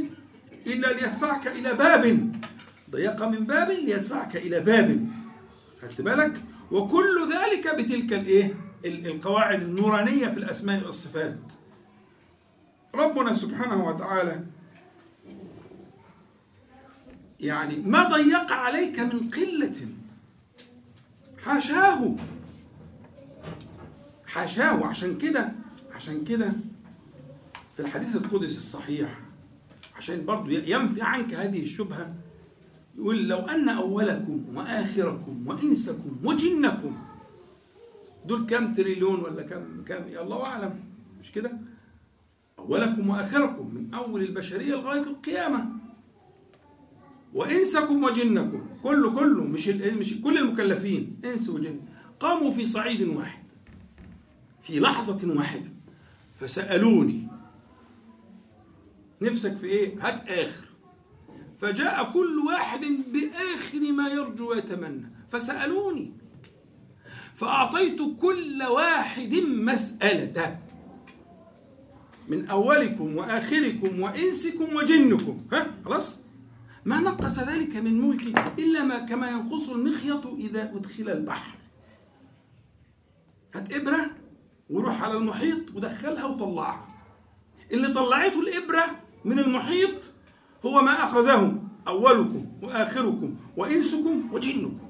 [0.66, 2.32] إلا ليدفعك إلى باب
[2.90, 5.06] ضيق من باب ليدفعك إلى باب.
[5.82, 11.52] خدت بالك؟ وكل ذلك بتلك الإيه القواعد النورانية في الأسماء والصفات.
[12.94, 14.44] ربنا سبحانه وتعالى
[17.40, 19.88] يعني ما ضيق عليك من قلة.
[21.44, 22.16] حاشاه.
[24.26, 24.86] حاشاه.
[24.86, 25.52] عشان كده
[25.92, 26.52] عشان كده
[27.76, 29.18] في الحديث القدسي الصحيح
[29.96, 32.14] عشان برضو ينفي عنك هذه الشبهة
[32.98, 36.96] يقول لو أن أولكم وآخركم وإنسكم وجنكم
[38.26, 40.80] دول كام تريليون ولا كام كام؟ الله أعلم.
[41.20, 41.58] مش كده؟
[42.58, 45.68] أولكم وآخركم من أول البشرية لغاية القيامة.
[47.34, 48.66] وإنسكم وجنكم.
[48.82, 51.80] كله كله مش مش كل المكلفين إنس وجن.
[52.20, 53.44] قاموا في صعيد واحد
[54.62, 55.72] في لحظة واحدة
[56.34, 57.28] فسألوني
[59.22, 60.67] نفسك في إيه؟ هات آخر.
[61.58, 62.80] فجاء كل واحد
[63.12, 65.12] بآخر ما يرجو ويتمنى.
[65.28, 66.12] فسألوني
[67.34, 70.58] فأعطيت كل واحد مسألته
[72.28, 75.46] من أولكم وآخركم وإنسكم وجنكم.
[75.52, 76.20] ها خلاص؟
[76.84, 81.58] ما نقص ذلك من ملكي إلا ما كما ينقص المخيط إذا أدخل البحر.
[83.54, 84.10] هات إبرة
[84.70, 86.88] وروح على المحيط ودخلها وطلعها.
[87.72, 88.84] اللي طلعته الإبرة
[89.24, 90.12] من المحيط
[90.66, 94.88] هو ما أخذه أولكم وآخركم وإنسكم وجنكم.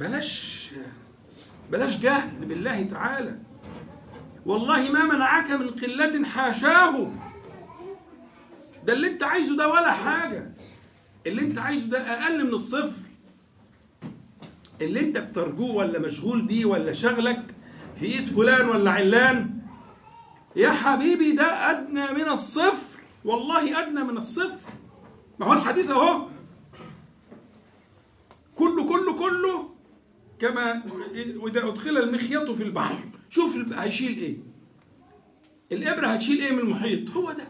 [0.00, 0.70] بلاش
[1.72, 3.38] بلاش جهل بالله تعالى.
[4.46, 7.12] والله ما منعك من قلة حاشاه
[8.84, 10.50] ده اللي انت عايزه ده ولا حاجة.
[11.26, 12.92] اللي انت عايزه ده أقل من الصفر.
[14.82, 17.54] اللي انت بترجوه ولا مشغول بيه ولا شغلك
[18.00, 19.58] في إيد فلان ولا علان.
[20.56, 22.85] يا حبيبي ده أدنى من الصفر.
[23.26, 24.60] والله أدنى من الصفر.
[25.40, 26.26] ما هو الحديث أهو.
[28.54, 29.70] كله كله كله
[30.38, 30.82] كما
[31.36, 32.98] وإذا أدخل المخيط في البحر.
[33.28, 34.36] شوف هيشيل إيه؟
[35.72, 37.48] الإبرة هتشيل إيه من المحيط؟ هو ده.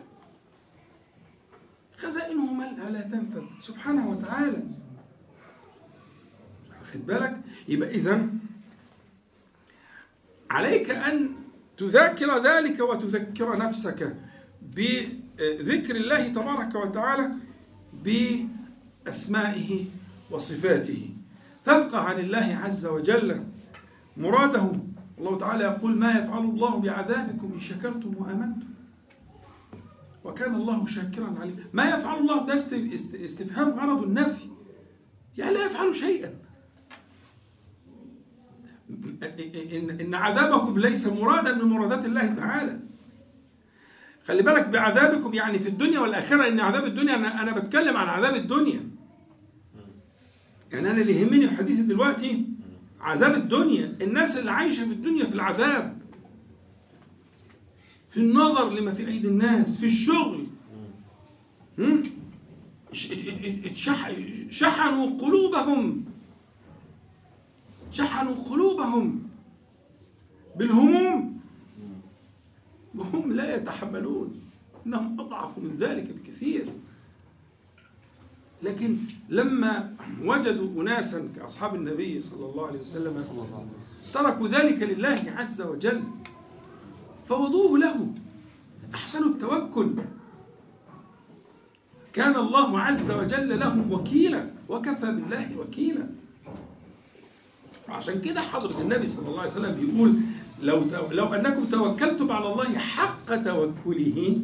[1.98, 4.62] خزائنه ملأ لا تنفذ سبحانه وتعالى.
[6.80, 8.28] واخد بالك؟ يبقى إذا
[10.50, 11.34] عليك أن
[11.76, 14.16] تذاكر ذلك وتذكر نفسك
[15.38, 17.30] بذكر الله تبارك وتعالى
[18.04, 19.84] بأسمائه
[20.30, 21.10] وصفاته.
[21.64, 23.44] تفقه عن الله عز وجل
[24.16, 24.72] مراده.
[25.18, 28.68] الله تعالى يقول ما يفعل الله بعذابكم إن شكرتم وآمنتم.
[30.24, 32.54] وكان الله شاكرا عليم ما يفعل الله ده
[33.24, 34.48] استفهام غرض النفي
[35.36, 36.34] يعني لا يفعل شيئا.
[38.90, 42.80] إن, إن عذابكم ليس مرادا من مرادات الله تعالى.
[44.28, 48.34] خلي بالك بعذابكم يعني في الدنيا والآخرة إن عذاب الدنيا أنا أنا بتكلم عن عذاب
[48.34, 48.90] الدنيا.
[50.72, 52.44] يعني أنا اللي يهمني في حديثي دلوقتي
[53.00, 53.96] عذاب الدنيا.
[54.02, 55.98] الناس اللي عايشة في الدنيا في العذاب
[58.10, 60.46] في النظر لما في أيدي الناس في الشغل.
[64.50, 66.04] شحنوا قلوبهم.
[67.92, 69.28] شحنوا قلوبهم
[70.56, 71.35] بالهموم.
[72.96, 74.40] وهم لا يتحملون
[74.86, 76.66] إنهم أضعف من ذلك بكثير.
[78.62, 78.96] لكن
[79.28, 83.24] لما وجدوا اناسا كأصحاب النبي صلى الله عليه وسلم
[84.14, 86.02] تركوا ذلك لله عز وجل
[87.26, 88.12] فوضوه له
[88.94, 89.94] أحسنوا التوكل.
[92.12, 96.08] كان الله عز وجل له وكيلا وكفى بالله وكيلا.
[97.88, 100.14] عشان كده حضرة النبي صلى الله عليه وسلم بيقول
[100.62, 104.40] لو لو أنكم توكلتم على الله حق توكله؟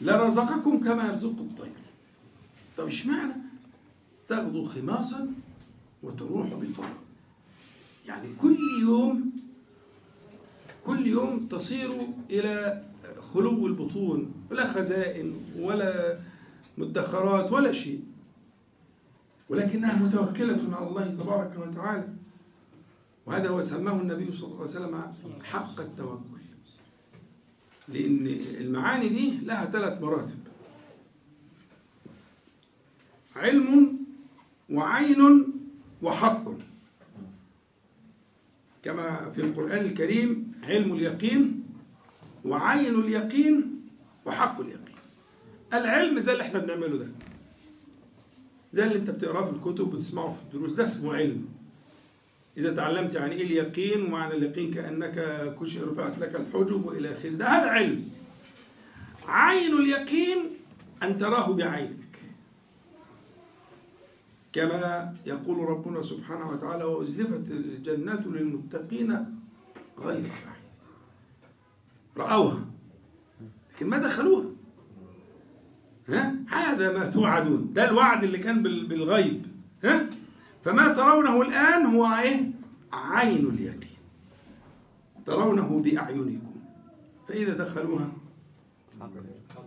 [0.00, 1.72] لرزقكم كما يرزق الطير
[2.76, 3.32] طب اشمعنى
[4.28, 5.28] تغدو خماصا
[6.02, 6.88] وتروح بطرا
[8.08, 9.30] يعني كل يوم
[10.86, 11.98] كل يوم تصير
[12.30, 12.82] إلى
[13.20, 16.18] خلو البطون ولا خزائن ولا
[16.78, 18.00] مدخرات ولا شيء.
[19.48, 22.08] ولكنها متوكلة على الله تبارك وتعالى.
[23.26, 26.44] وهذا هو سماه النبي صلى الله عليه وسلم حق التوكل.
[27.88, 28.26] لأن
[28.60, 30.38] المعاني دي لها ثلاث مراتب.
[33.36, 33.98] علم
[34.70, 35.52] وعين
[36.02, 36.44] وحق.
[38.82, 41.64] كما في القرآن الكريم علم اليقين
[42.44, 43.80] وعين اليقين
[44.24, 44.94] وحق اليقين.
[45.74, 47.08] العلم زي اللي إحنا بنعمله ده.
[48.72, 51.48] زي اللي انت بتقراه في الكتب وتسمعه في الدروس ده اسمه علم.
[52.56, 55.14] إذا تعلمت يعني إيه اليقين ومعنى اليقين كأنك
[55.60, 57.28] كش رفعت لك الحجب وإلى آخره.
[57.30, 58.08] ده هذا علم.
[59.28, 60.38] عين اليقين
[61.02, 62.18] أن تراه بعينك.
[64.52, 69.12] كما يقول ربنا سبحانه وتعالى وأزلفت الجنات للمتقين
[69.98, 70.30] غير بعيد.
[72.16, 72.66] رأوها
[73.74, 74.44] لكن ما دخلوها
[76.08, 77.72] ها؟ هذا ما توعدون.
[77.72, 79.46] ده الوعد اللي كان بال- بالغيب.
[79.84, 80.10] ها؟
[80.64, 82.50] فما ترونه الآن هو إيه؟
[82.92, 83.98] عين اليقين.
[85.26, 86.54] ترونه بأعينكم.
[87.28, 88.12] فإذا دخلوها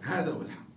[0.02, 0.68] هذا هو الحق.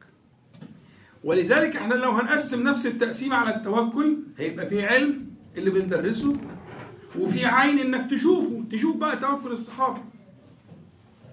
[1.24, 6.32] ولذلك إحنا لو هنقسم نفس التقسيم على التوكل هيبقى في علم اللي بندرسه
[7.18, 10.02] وفي عين إنك تشوفه تشوف بقى توكل الصحابة.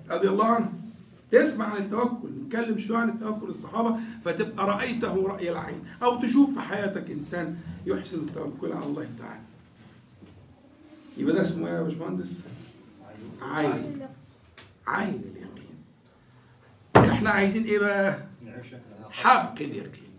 [0.10, 0.87] رضي الله عنهم.
[1.32, 6.60] تسمع عن التوكل نتكلم شوية عن التوكل الصحابة فتبقى رأيته رأي العين أو تشوف في
[6.60, 9.42] حياتك إنسان يحسن التوكل على الله تعالى.
[11.18, 12.44] يبقى ده اسمه إيه يا باشمهندس؟
[13.42, 14.08] عين.
[14.88, 15.22] عين.
[15.22, 15.78] اليقين.
[17.12, 18.28] إحنا عايزين إيه بقى؟
[19.10, 20.12] حق اليقين.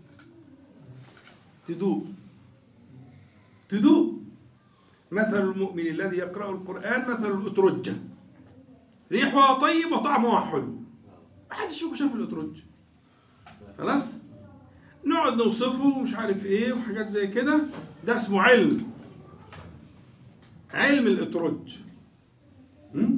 [1.65, 2.03] تدوق.
[3.69, 4.13] تدوق.
[5.11, 7.93] مثل المؤمن الذي يقرأ القرآن مثل الأترجة.
[9.11, 10.78] ريحها طيب وطعمها حلو.
[11.69, 12.61] حدش فيكم شاف الأترجة
[13.77, 14.13] خلاص؟
[15.05, 17.59] نقعد نوصفه ومش عارف إيه وحاجات زي كده.
[18.07, 18.83] ده اسمه علم.
[20.73, 21.77] علم الأترج
[22.93, 23.09] م?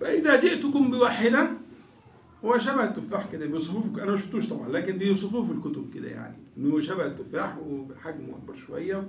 [0.00, 1.50] فإذا جئتكم بواحدة
[2.44, 6.36] هو شبه التفاح كده بيوصفوه أنا ما شفتوش طبعا لكن بيوصفوه في الكتب كده يعني
[6.58, 9.06] انه شبه التفاح وحجمه أكبر شوية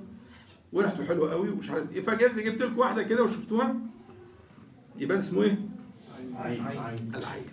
[0.74, 2.02] وريحته حلوة قوي ومش عارف إيه.
[2.04, 3.76] فجبت جبت لكم واحدة كده وشفتوها؟
[5.00, 5.60] يبقى اسمه إيه؟
[7.16, 7.44] العين.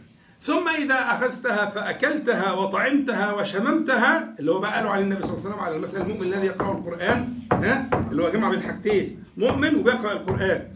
[0.43, 5.51] ثم إذا أخذتها فأكلتها وطعمتها وشممتها اللي هو بقى قالوا على النبي صلى الله عليه
[5.51, 10.13] وسلم على المثل المؤمن الذي يقرأ القرآن ها؟ اللي هو جمع بين حاجتين مؤمن وبيقرأ
[10.13, 10.69] القرآن.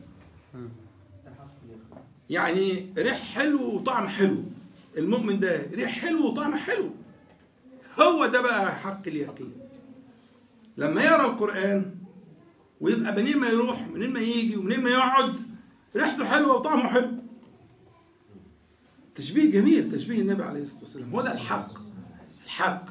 [2.30, 4.36] يعني ريح حلو وطعم حلو.
[4.98, 6.90] المؤمن ده ريح حلو وطعم حلو.
[8.00, 9.52] هو ده بقى حق اليقين.
[10.76, 11.94] لما يرى القرآن
[12.80, 15.40] ويبقى منين ما يروح منين ما يجي ومنين ما يقعد
[15.96, 17.12] ريحته حلوة وطعمه حلو.
[19.16, 21.10] تشبيه جميل تشبيه النبي عليه الصلاة والسلام.
[21.10, 21.68] هو ده الحق
[22.44, 22.84] الحق.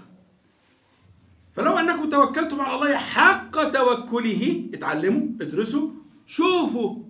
[1.56, 5.90] فلو أنكم توكلتم على الله حق توكله اتعلموا ادرسوا
[6.28, 7.04] شوفوا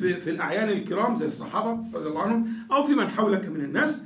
[0.00, 4.02] في في الأعيان الكرام زي الصحابة رضي الله عنهم أو في من حولك من الناس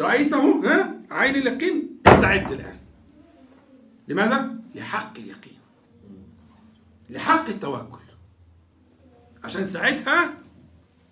[0.00, 2.76] رايته ها عين اليقين استعد الآن.
[4.08, 5.58] لماذا؟ لحق اليقين.
[7.10, 7.98] لحق التوكل.
[9.44, 10.34] عشان ساعتها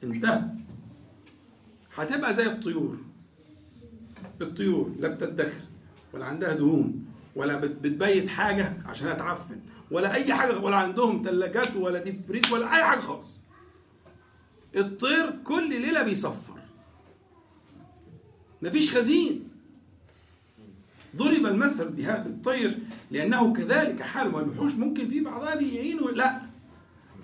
[0.04, 0.42] انتهى.
[1.94, 2.98] هتبقى زي الطيور.
[4.40, 5.60] الطيور لا بتدخر
[6.12, 7.04] ولا عندها دهون
[7.36, 12.16] ولا بت- بتبيت حاجة عشان تعفن ولا أي حاجة ولا عندهم ثلاجات ولا ديب
[12.52, 13.28] ولا أي حاجة خالص.
[14.76, 16.58] الطير كل ليلة بيصفر.
[18.62, 19.48] مفيش خزين.
[21.16, 22.78] ضرب المثل بها بالطير
[23.10, 26.40] لأنه كذلك حال والوحوش ممكن في بعضها بيعين لا.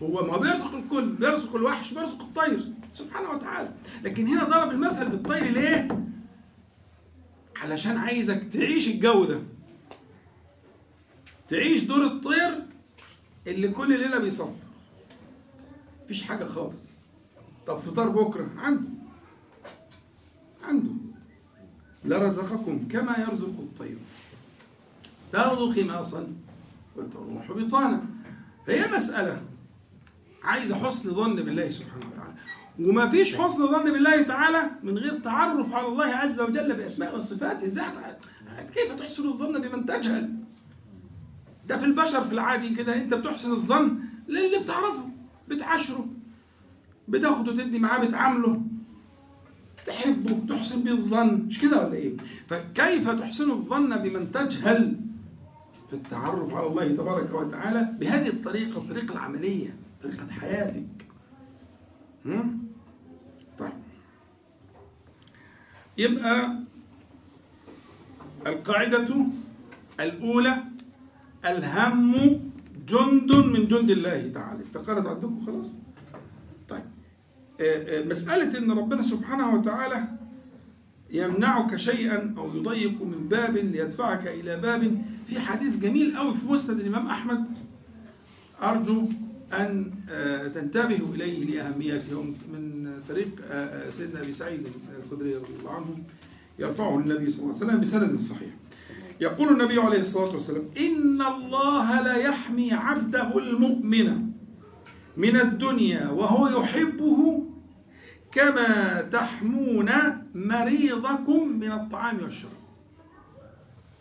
[0.02, 3.72] هو ما بيرزق الكل بيرزق الوحش بيرزق الطير سبحانه وتعالى.
[4.04, 5.88] لكن هنا ضرب المثل بالطير ليه؟
[7.56, 9.42] علشان عايزك تعيش الجو ده.
[11.48, 12.62] تعيش دور الطير
[13.46, 14.68] اللي كل ليلة بيصفر.
[16.04, 16.90] مفيش حاجة خالص.
[17.66, 18.88] طب فطار بكرة؟ عنده.
[20.64, 20.90] عنده.
[22.04, 23.98] لرزقكم كما يرزق الطير.
[25.32, 26.26] تغدو خماصا
[26.96, 28.04] وتروح بطانا
[28.68, 29.42] هي مسألة.
[30.44, 32.34] عايزة حسن ظن بالله سبحانه وتعالى.
[32.80, 37.66] وما فيش حسن ظن بالله تعالى من غير تعرف على الله عز وجل بأسماء وصفاته.
[37.66, 37.84] إزاي
[38.74, 40.34] كيف تحسن الظن بمن تجهل؟
[41.66, 42.96] ده في البشر في العادي كده.
[43.02, 43.98] أنت بتحسن الظن
[44.28, 45.08] للي بتعرفه
[45.48, 46.06] بتعاشره
[47.08, 48.62] بتاخده تدي معاه بتعامله
[49.86, 51.34] تحبه تحسن به الظن.
[51.34, 55.00] مش كده ولا إيه؟ فكيف تحسن الظن بمن تجهل؟
[55.88, 59.14] في التعرف على الله تبارك وتعالى بهذه الطريقة الطريقة
[60.02, 61.06] طريقة حياتك.
[62.26, 62.68] هم؟
[63.58, 63.72] طيب.
[65.98, 66.58] يبقى
[68.46, 69.26] القاعدة
[70.00, 70.64] الأولى
[71.44, 72.12] الهم
[72.88, 74.60] جند من جند الله تعالى.
[74.60, 75.66] استقرت عندكم خلاص؟
[76.68, 76.84] طيب.
[78.06, 80.04] مسألة إن ربنا سبحانه وتعالى
[81.10, 85.02] يمنعك شيئا أو يضيق من باب ليدفعك إلى باب.
[85.26, 87.48] في حديث جميل قوي في مسند الإمام أحمد.
[88.62, 89.08] أرجو
[89.52, 89.92] أن
[90.54, 93.28] تنتبهوا إليه لأهميته من طريق
[93.90, 94.66] سيدنا أبي سعيد
[95.04, 95.98] الخدري رضي الله عنه
[96.58, 98.50] يرفعه النبي صلى الله عليه وسلم بسند صحيح.
[99.20, 104.30] يقول النبي عليه الصلاة والسلام إن الله لا يحمي عبده المؤمن
[105.16, 107.44] من الدنيا وهو يحبه
[108.32, 109.90] كما تحمون
[110.34, 112.52] مريضكم من الطعام والشراب.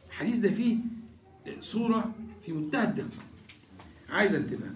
[0.07, 0.77] الحديث ده فيه
[1.61, 2.11] صورة
[2.45, 3.23] في منتهى الدقة.
[4.09, 4.71] عايز انتباه.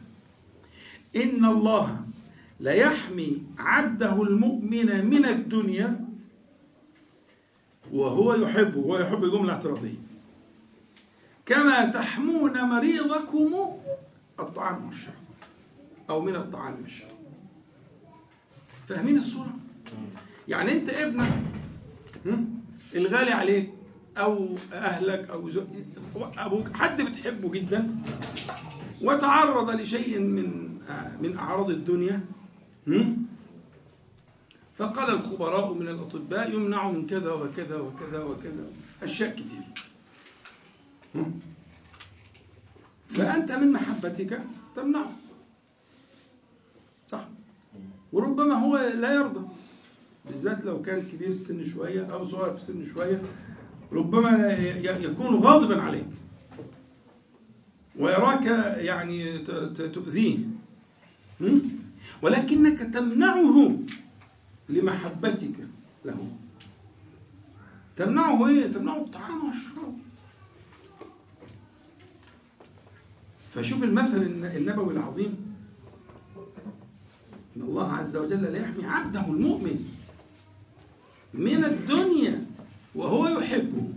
[1.15, 2.06] إن الله
[2.60, 6.06] لا يحمي عبده المؤمن من الدنيا
[7.93, 10.00] وهو يحبه وهو يحب جملة اعتراضية
[11.45, 13.54] كما تحمون مريضكم
[14.39, 15.15] الطعام والشراب
[16.10, 17.12] أو من الطعام والشراب
[18.88, 19.54] فاهمين الصورة؟
[20.47, 21.41] يعني أنت ابنك
[22.95, 23.69] الغالي عليك
[24.17, 25.50] أو أهلك أو
[26.38, 27.95] أبوك حد بتحبه جدا
[29.02, 30.70] وتعرض لشيء من
[31.21, 32.25] من أعراض الدنيا
[34.73, 38.65] فقال الخبراء من الأطباء يمنع من كذا وكذا وكذا وكذا
[39.04, 39.63] أشياء كتير.
[43.10, 44.41] فأنت من محبتك
[44.75, 45.12] تمنعه
[47.08, 47.27] صح؟
[48.13, 49.47] وربما هو لا يرضى
[50.25, 53.21] بالذات لو كان كبير السن شوية أو صغير في السن شوية
[53.91, 56.08] ربما يكون غاضبا عليك.
[57.99, 58.45] ويراك
[58.77, 59.38] يعني
[59.93, 60.38] تؤذيه.
[62.21, 63.77] ولكنك تمنعه
[64.69, 65.67] لمحبتك
[66.06, 66.27] له.
[67.97, 69.97] تمنعه إيه؟ تمنعه الطعام والشراب.
[73.49, 74.21] فشوف المثل
[74.56, 75.56] النبوي العظيم.
[77.58, 79.89] إن الله عز وجل لا يحمي عبده المؤمن
[81.34, 82.45] من الدنيا
[82.95, 83.88] وهو يحبه.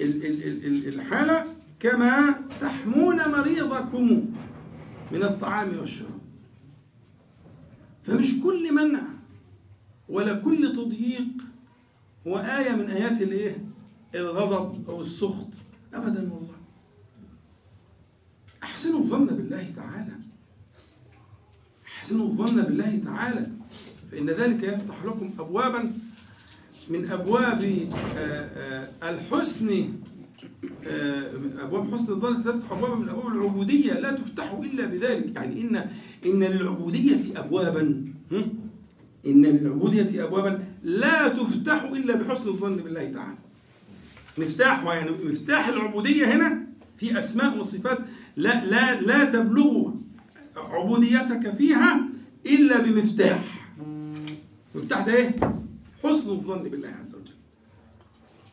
[0.00, 4.34] الحالة كما تحمون مريضكم.
[5.12, 6.20] من الطعام والشراب.
[8.02, 9.02] فمش كل منع
[10.08, 11.28] ولا كل تضييق
[12.26, 13.64] هو آية من آيات الإيه؟
[14.14, 15.48] الغضب أو السخط.
[15.94, 16.58] أبدا والله.
[18.62, 20.12] أحسنوا الظن بالله تعالى.
[21.86, 23.50] أحسنوا الظن بالله تعالى.
[24.10, 25.92] فإن ذلك يفتح لكم أبوابا
[26.88, 27.88] من أبواب
[29.02, 29.92] الحسن
[31.60, 33.92] أبواب حسن الظن ستفتح أبوابا من أبواب العبودية.
[33.92, 35.36] لا تفتح إلا بذلك.
[35.36, 35.76] يعني إن
[36.26, 38.04] إن للعبودية أبوابا.
[39.26, 40.64] إن للعبودية أبوابا.
[40.82, 43.38] لا تفتح إلا بحسن الظن بالله تعالى.
[44.38, 47.98] مفتاحها يعني مفتاح العبودية هنا في أسماء وصفات
[48.36, 49.90] لا لا لا تبلغ
[50.56, 52.08] عبوديتك فيها
[52.46, 53.74] إلا بمفتاح.
[54.74, 55.36] مفتاح ده إيه؟
[56.04, 57.37] حسن الظن بالله عز وجل.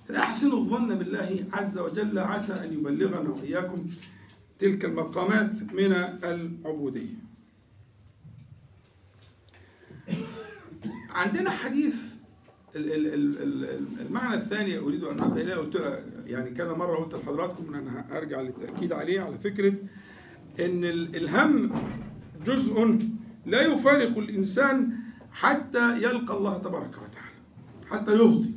[0.08, 2.20] فأحسنوا الظن بالله عز وجل.
[2.20, 3.86] عسى أن يبلغنا وإياكم
[4.60, 5.94] تلك المقامات من
[6.24, 7.26] العبودية.
[11.10, 12.16] عندنا حديث
[12.76, 15.56] المعنى الثاني أريد أن أنبه إليه.
[15.56, 19.74] قلت يعني كذا مرة قلت لحضراتكم أن أنا أرجع للتأكيد عليه على فكرة
[20.60, 20.84] أن
[21.16, 21.72] الهم
[22.46, 23.00] جزء
[23.46, 24.90] لا يفارق الإنسان
[25.32, 27.36] حتى يلقى الله تبارك وتعالى
[27.90, 28.55] حتى يفضي.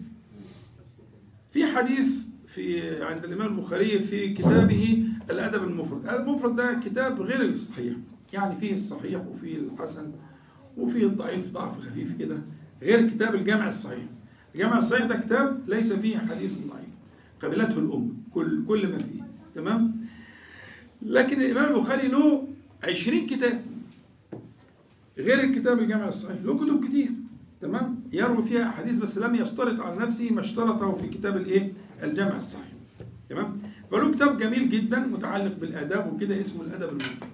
[1.58, 2.08] في حديث
[2.46, 6.08] في عند الإمام البخاري في كتابه الأدب المفرد.
[6.08, 7.94] المفرد ده كتاب غير الصحيح.
[8.32, 10.12] يعني فيه الصحيح وفيه الحسن
[10.76, 12.42] وفيه الضعيف ضعف خفيف كده.
[12.82, 14.04] غير كتاب الجامع الصحيح.
[14.54, 16.88] الجامع الصحيح ده كتاب ليس فيه حديث ضعيف.
[17.42, 19.26] قبلته الأمة كل كل ما فيه.
[19.54, 19.96] تمام؟
[21.02, 22.48] لكن الإمام البخاري له
[22.84, 23.64] 20 كتاب.
[25.18, 27.10] غير الكتاب الجامع الصحيح له كتب كتير.
[27.60, 32.38] تمام؟ يروي فيها احاديث بس لم يشترط على نفسه ما اشترطه في كتاب الايه؟ الجامع
[32.38, 32.72] الصحيح.
[33.30, 33.58] تمام؟
[33.90, 37.28] فله كتاب جميل جدا متعلق بالآداب وكده اسمه الأدب المفرد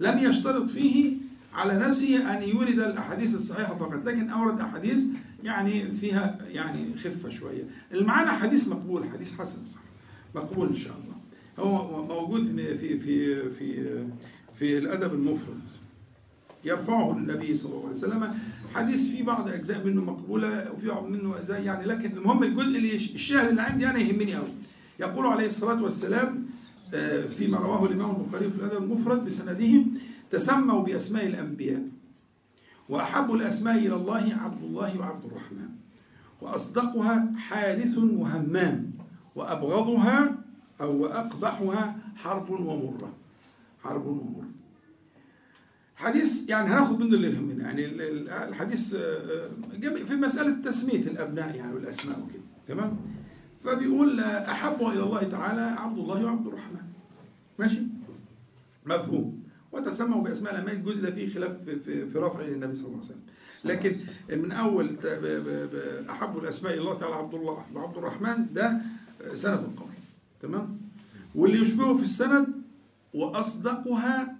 [0.00, 1.12] لم يشترط فيه
[1.54, 5.06] على نفسه أن يورد الأحاديث الصحيحة فقط لكن أورد أحاديث
[5.44, 7.64] يعني فيها يعني خفة شوية.
[7.92, 9.80] المعنى حديث مقبول حديث حسن صح.
[10.34, 11.14] مقبول إن شاء الله.
[11.58, 13.84] هو موجود في في في
[14.54, 15.60] في الأدب المفرد.
[16.64, 18.34] يرفعه النبي صلى الله عليه وسلم.
[18.74, 22.96] حديث في بعض أجزاء منه مقبولة وفي بعض منه أجزاء يعني لكن المهم الجزء اللي
[22.96, 24.48] الشاهد اللي عندي أنا يهمني قوي
[25.00, 26.46] يقول عليه الصلاة والسلام
[26.94, 29.84] آه، فيما رواه الإمام البخاري في الأدب المفرد بسنده
[30.30, 31.82] تسموا بأسماء الأنبياء
[32.88, 35.68] وأحب الأسماء إلى الله عبد الله وعبد الرحمن
[36.40, 38.90] وأصدقها حارث وهمام
[39.36, 40.38] وأبغضها
[40.80, 43.12] أو وأقبحها حرب ومرة.
[43.82, 44.49] حرب ومرة.
[46.00, 47.64] حديث يعني هناخد منه اللي يهمنا.
[47.64, 52.42] يعني ال- ال- الحديث آه، آه، في مسألة تسمية الأبناء يعني والأسماء وكده.
[52.68, 52.96] تمام؟
[53.64, 56.80] فبيقول آه، أحب إلى الله تعالى عبد الله وعبد الرحمن.
[57.58, 57.80] ماشي؟
[58.86, 59.42] مفهوم.
[59.72, 63.20] وتسموا بأسماء الأمين الجزء ده فيه خلاف في, في, رفع للنبي صلى الله عليه وسلم.
[63.64, 63.96] لكن
[64.44, 64.96] من أول
[66.10, 68.78] أحب الأسماء إلى الله تعالى عبد الله وعبد الرحمن ده
[69.34, 69.88] سند القول.
[70.42, 70.80] تمام؟
[71.34, 72.46] واللي يشبهه في السند
[73.14, 74.36] وأصدقها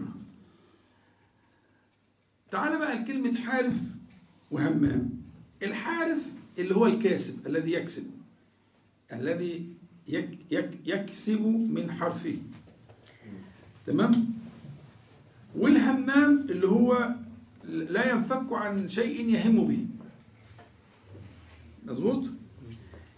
[2.52, 3.96] تعال بقى لكلمة حارث
[4.52, 5.10] وهمام.
[5.64, 6.26] الحارث
[6.60, 8.12] اللي هو الكاسب الذي يكسب.
[9.14, 9.74] الذي
[10.08, 12.38] يك يك يكسب من حرفه.
[13.86, 14.34] تمام؟
[15.56, 17.10] والهمام اللي هو
[17.64, 19.88] لا ينفك عن شيء يهم به.
[21.88, 22.24] مظبوط؟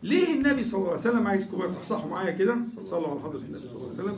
[0.03, 3.59] ليه النبي صلى الله عليه وسلم عايزكم بقى تصحصحوا معايا كده؟ صلوا على حضرة النبي
[3.70, 4.15] صلى الله عليه وسلم.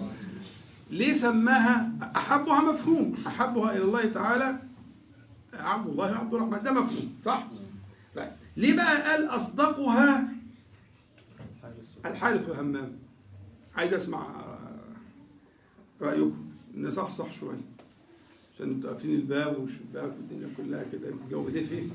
[0.92, 4.60] ليه سماها أحبها مفهوم؟ أحبها إلى الله تعالى
[5.54, 6.64] عبد الله وعبد الرحمن.
[6.64, 7.48] ده مفهوم صح؟
[8.16, 10.28] طيب ليه بقى قال أصدقها
[12.06, 12.92] الحارث وهمام
[13.76, 14.28] عايز أسمع
[16.02, 16.46] رأيكم.
[16.78, 17.62] نصحصح شوية
[18.56, 21.90] عشان أنتوا قافلين الباب والشباك والدنيا كلها كده الجو دفي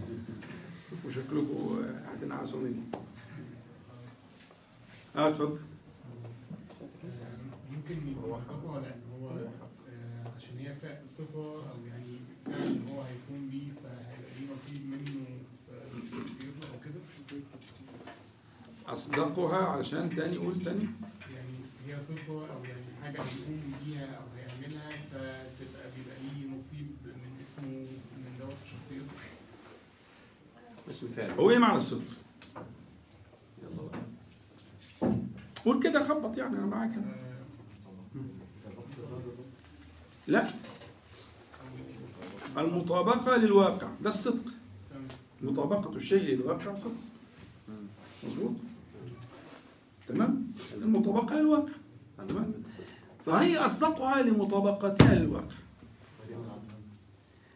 [1.06, 2.82] وشكلكم هتنعسوا مني
[5.16, 5.60] آه اتفضل.
[7.72, 10.74] ممكن يبقى خطوة لأن هو آه، عشان هي
[11.06, 12.16] صفة أو يعني
[12.46, 15.26] فعل هو هيكون بيه فهيبقى ليه نصيب منه
[15.66, 17.00] في شخصيته أو كده؟
[18.86, 20.86] أصدقها علشان تاني قول تاني.
[21.34, 21.56] يعني
[21.86, 27.68] هي صفة أو يعني حاجة هيقوم بيها أو هيعملها فتبقى بيبقى ليه نصيب من اسمه
[28.16, 29.12] من دوت شخصيته.
[30.90, 31.08] اسم
[31.38, 32.02] هو إيه معنى الصدق؟
[33.62, 34.00] يلا بقى.
[35.64, 36.90] قول كده خبط يعني أنا معاك
[40.26, 40.46] لا.
[42.58, 44.44] المطابقة للواقع ده الصدق.
[45.42, 46.92] مطابقة الشيء للواقع صدق.
[48.24, 48.52] مظبوط؟
[50.08, 51.72] تمام؟ المطابقة للواقع.
[52.28, 52.52] تمام؟
[53.26, 55.56] فهي أصدقها لمطابقتها للواقع.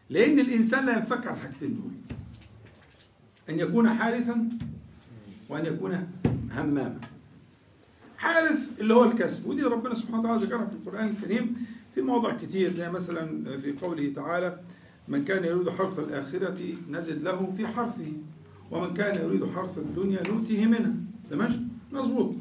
[0.09, 2.17] لأن الإنسان لا ينفك عن حاجتين دول.
[3.51, 4.49] أن يكون حارثا
[5.49, 6.07] وأن يكون
[6.51, 6.99] هماما.
[8.17, 12.71] حارث اللي هو الكسب ودي ربنا سبحانه وتعالى ذكرها في القرآن الكريم في مواضع كتير
[12.73, 14.59] زي مثلا في قوله تعالى
[15.07, 16.57] من كان يريد حرث الآخرة
[16.89, 18.11] نزد له في حرثه
[18.71, 20.93] ومن كان يريد حرث الدنيا نؤتيه منها
[21.29, 22.35] تمام؟ مظبوط.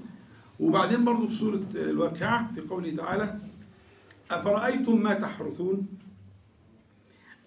[0.60, 3.38] وبعدين برضو في سورة الواقعة في قوله تعالى
[4.30, 5.86] أفرأيتم ما تحرثون؟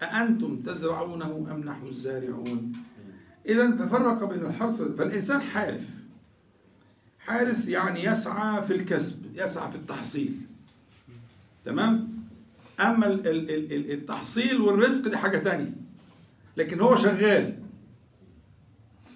[0.01, 2.73] أأنتم تزرعونه أم نحن الزارعون؟
[3.45, 5.89] إذا ففرق بين الحرث فالإنسان حارث
[7.19, 10.37] حارث يعني يسعى في الكسب يسعى في التحصيل.
[11.65, 12.07] تمام؟
[12.79, 15.71] أما ال- ال- ال- ال- التحصيل والرزق دي حاجة تانية.
[16.57, 17.59] لكن هو شغال.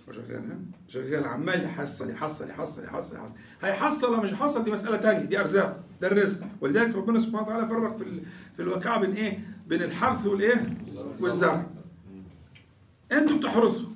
[0.10, 0.58] هو شغال ها؟
[0.88, 3.32] شغال عمال يحصل يحصل يحصل يحصل, يحصل.
[3.62, 6.48] هيحصل ولا مش هيحصل؟ دي مسألة تانية دي أرزاق ده الرزق.
[6.62, 8.22] ولذلك ربنا سبحانه وتعالى فرق في
[8.56, 10.70] في الواقعة بين إيه؟ بين الحرث والإيه؟
[11.22, 11.68] والزرع.
[13.12, 13.90] أنتوا بتحرثوا.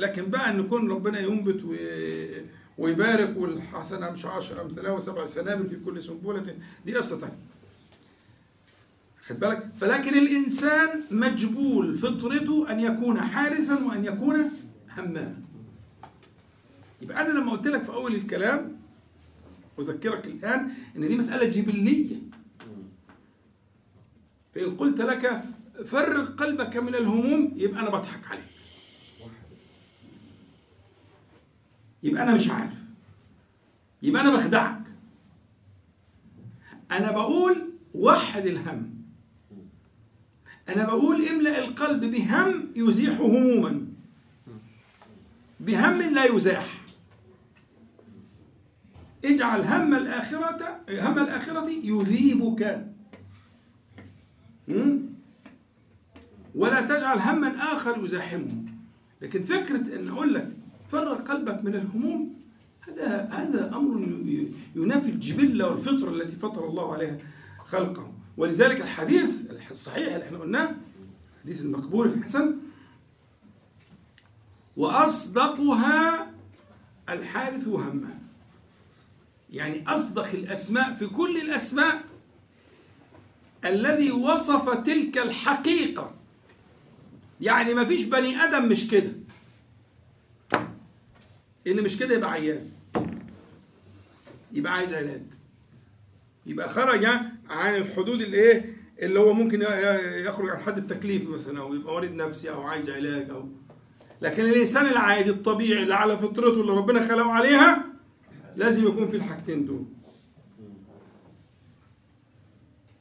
[0.00, 1.74] لكن بقى إن يكون ربنا ينبت و...
[2.78, 6.54] ويبارك والحسنة مش عشر أمثالها وسبع سنابل في كل سنبلة
[6.86, 7.38] دي قصة تانية.
[9.22, 14.50] خد بالك؟ فلكن الإنسان مجبول فطرته أن يكون حارثا وأن يكون
[14.96, 15.36] هماما
[17.02, 18.76] يبقى أنا لما قلت لك في أول الكلام
[19.78, 22.16] أذكرك الآن أن دي مسألة جبلية.
[24.54, 25.42] فإن قلت لك
[25.84, 28.44] فرغ قلبك من الهموم يبقى أنا بضحك عليك.
[32.02, 32.72] يبقى أنا مش عارف.
[34.02, 34.82] يبقى أنا بخدعك.
[36.90, 38.94] أنا بقول وحد الهم.
[40.68, 43.86] أنا بقول املأ القلب بهم يزيح هموما.
[45.60, 46.80] بهم لا يزاح.
[49.24, 52.86] اجعل هم الآخرة هم الآخرة يذيبك?
[56.54, 58.62] ولا تجعل هما آخر يزاحمه
[59.22, 60.52] لكن فكرة أن أقول لك
[60.90, 62.34] فرغ قلبك من الهموم.
[62.80, 67.18] هذا هذا أمر ي- ينافي الجبلة والفطرة التي فطر الله عليها
[67.66, 68.12] خلقه.
[68.36, 70.74] ولذلك الحديث الصحيح اللي إحنا قلناه
[71.36, 72.56] الحديث المقبول الحسن
[74.76, 76.30] وأصدقها
[77.08, 78.20] الحارث همام.
[79.50, 82.02] يعني أصدق الأسماء في كل الأسماء
[83.64, 86.14] الذي وصف تلك الحقيقة.
[87.40, 89.12] يعني ما فيش بني آدم مش كده.
[91.70, 92.70] اللي مش كده يبقى عيان.
[94.52, 95.22] يبقى عايز علاج.
[96.46, 97.04] يبقى خرج
[97.50, 99.62] عن الحدود اللي إيه اللي هو ممكن
[100.26, 103.48] يخرج عن حد التكليف مثلا أو يبقى مريض نفسي أو عايز علاج أو
[104.22, 107.84] لكن الإنسان العادي الطبيعي اللي على فطرته اللي ربنا خلقه عليها
[108.56, 109.84] لازم يكون في الحاجتين دول.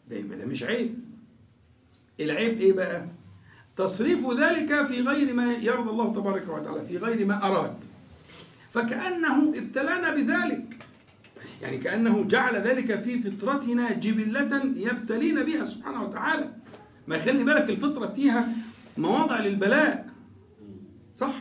[0.10, 0.96] ده يبقى ده مش عيب.
[2.20, 3.08] العيب إيه بقى؟
[3.76, 7.84] تصريف ذلك في غير ما يرضى الله تبارك وتعالى في غير ما أراد.
[8.74, 10.78] فكأنه ابتلانا بذلك.
[11.62, 16.50] يعني كأنه جعل ذلك في فطرتنا جبلة يبتلينا بها سبحانه وتعالى.
[17.08, 18.50] ما يخلي بالك الفطرة فيها
[18.98, 20.10] مواضع للبلاء.
[21.16, 21.34] صح؟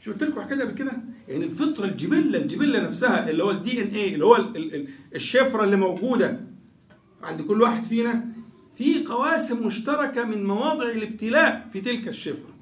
[0.00, 0.92] شو قلت لكم كده؟ بكده
[1.28, 5.64] يعني الفطرة الجبلة الجبلة نفسها اللي هو الدي ان اللي هو ال- ال- ال- الشفرة
[5.64, 6.40] اللي موجودة
[7.22, 8.24] عند كل واحد فينا
[8.76, 12.54] في قواسم مشتركة من مواضع الابتلاء في تلك الشفرة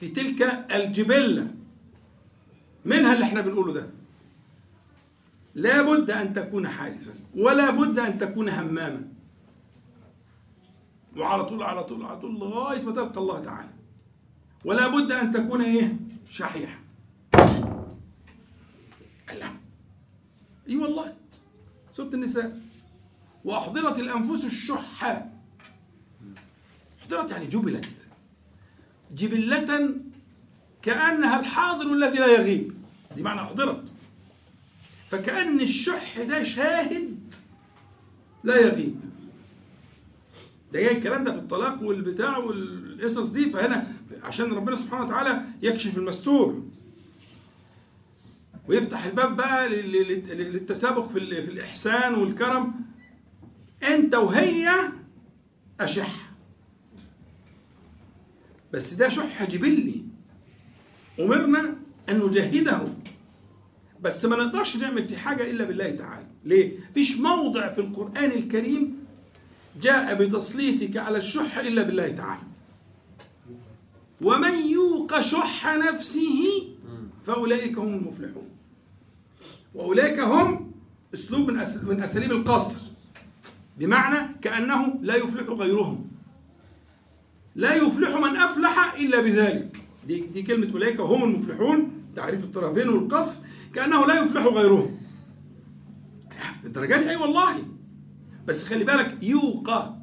[0.00, 0.42] في تلك
[0.74, 1.54] الجبلة.
[2.84, 3.90] منها اللي إحنا بنقوله ده.
[5.54, 9.08] لا بد أن تكون حارثا ولا بد أن تكون هماما.
[11.16, 13.70] وعلى طول على طول على طول لغاية ما تلقى الله تعالى.
[14.64, 15.96] ولا بد أن تكون إيه؟
[16.30, 16.78] شحيحا.
[19.30, 19.52] الله
[20.68, 21.14] أي والله.
[21.96, 22.60] سوره النساء.
[23.44, 25.04] وأحضرت الأنفس الشح
[27.02, 28.06] احضرت يعني جبلت.
[29.14, 29.94] جبلة
[30.82, 32.72] كأنها الحاضر الذي لا يغيب.
[33.16, 33.84] دي معنى احضرت
[35.10, 37.34] فكأن الشح ده شاهد
[38.44, 39.00] لا يغيب.
[40.72, 43.86] ده جاي الكلام ده في الطلاق والبتاع والقصص دي فهنا
[44.24, 46.62] عشان ربنا سبحانه وتعالى يكشف المستور.
[48.68, 52.74] ويفتح الباب بقى لل- لل- للتسابق في في الإحسان والكرم.
[53.82, 54.70] أنت وهي
[55.80, 56.32] أشح.
[58.72, 60.04] بس ده شح جبلي.
[61.20, 61.76] أمرنا
[62.08, 62.80] أن نجاهده.
[64.00, 66.26] بس ما نقدرش نعمل في حاجة إلا بالله تعالى.
[66.44, 69.04] ليه؟ فيش موضع في القرآن الكريم
[69.82, 72.42] جاء بتسليطك على الشح إلا بالله تعالى.
[74.20, 76.68] ومن يوق شح نفسه
[77.26, 78.48] فأولئك هم المفلحون.
[79.74, 80.72] وأولئك هم
[81.14, 82.80] أسلوب من من أساليب القصر.
[83.78, 86.10] بمعنى كأنه لا يفلح غيرهم.
[87.54, 89.81] لا يفلح من أفلح إلا بذلك.
[90.06, 94.98] دي دي كلمة أولئك هم المفلحون تعريف الطرفين والقصر كأنه لا يفلح غيرهم.
[96.64, 97.64] الدرجات دي؟ أي والله.
[98.46, 99.96] بس خلي بالك يوقى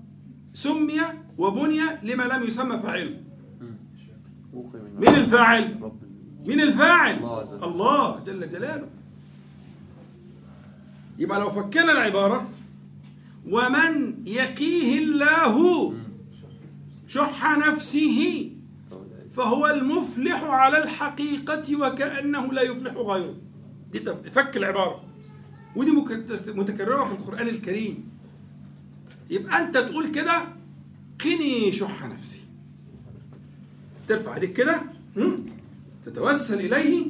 [0.54, 1.00] سمي
[1.38, 3.22] وبني لما لم يسمى فاعله
[4.98, 5.92] مين الفاعل؟
[6.46, 7.16] مين الفاعل.
[7.64, 8.88] الله جل جلاله.
[11.20, 12.50] يبقى لو فكنا العبارة
[13.48, 15.94] ومن يقيه الله
[17.08, 18.52] شح نفسه.
[19.32, 23.36] فهو المفلح على الحقيقة وكأنه لا يفلح غيره.
[23.92, 24.00] دي
[24.32, 25.04] فك العبارة.
[25.76, 25.92] ودي
[26.48, 28.10] متكررة في القرآن الكريم.
[29.30, 30.42] يبقى أنت تقول كده
[31.26, 32.42] قني شح نفسي.
[34.08, 34.82] ترفع ايديك كده؟
[36.06, 37.06] تتوسل إليه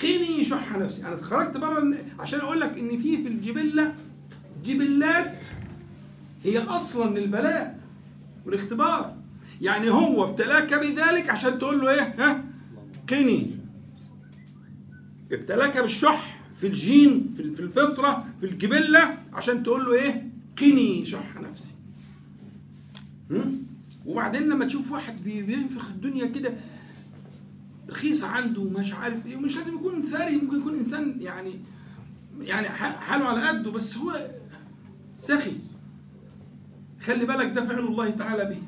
[0.00, 1.06] قني شح نفسي.
[1.06, 3.94] أنا خرجت بره عشان أقول لك إن في في الجبلة
[4.64, 5.44] جبلات
[6.44, 7.80] هي أصلا للبلاء
[8.46, 9.17] والاختبار.
[9.60, 12.44] يعني هو ابتلاك بذلك عشان تقول له إيه؟ ها؟
[13.10, 13.50] قني.
[15.32, 20.30] ابتلاك بالشح في الجين في الفطرة في الجبلة عشان تقول له إيه؟
[20.60, 21.74] قني شح نفسي؟
[24.06, 26.54] وبعدين لما تشوف واحد بي- بينفخ الدنيا كده
[27.90, 31.52] رخيص عنده مش عارف إيه ومش لازم يكون ثري ممكن يكون إنسان يعني
[32.40, 34.30] يعني حاله على قده بس هو
[35.20, 35.52] سخي.
[37.00, 38.58] خلي بالك ده فعل الله تعالى به.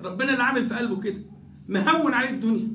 [0.00, 1.20] ربنا اللي عامل في قلبه كده
[1.68, 2.68] مهون عليه الدنيا.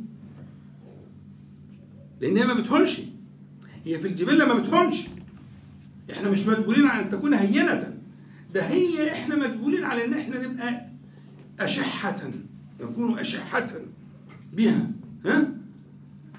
[2.21, 3.01] لأن هي ما بتهونش.
[3.85, 5.05] هي في الجبله ما بتهونش.
[6.11, 7.97] إحنا مش مجبولين على أن تكون هينة.
[8.53, 10.85] ده هي إحنا مجبولين على إن إحنا نبقى
[11.59, 12.29] أشحة
[12.81, 13.69] نكون أشحة
[14.53, 14.91] بها
[15.25, 15.47] ها؟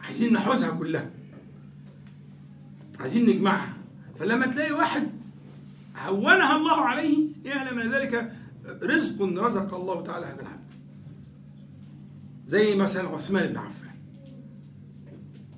[0.05, 1.11] عايزين نحوزها كلها.
[3.01, 3.77] عايزين نجمعها.
[4.19, 5.09] فلما تلاقي واحد
[6.07, 8.33] هونها الله عليه يعلم أن ذلك
[8.83, 10.64] رزق رزق الله تعالى هذا العبد.
[12.47, 13.95] زي مثلا عثمان بن عفان.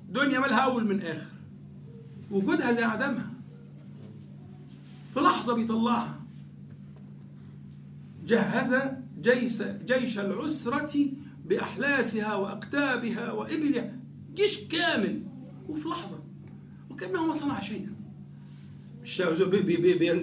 [0.09, 1.31] دنيا مالها أول من آخر.
[2.31, 3.31] وجودها زي عدمها.
[5.13, 6.19] في لحظة بيطلعها.
[8.25, 8.75] جهز
[9.21, 11.07] جيش جيش العسرة
[11.45, 13.93] بأحلاسها وأقتابها وإبلها.
[14.33, 15.23] جيش كامل.
[15.67, 16.19] وفي لحظة.
[16.89, 17.95] وكأنه ما صنع شيئا.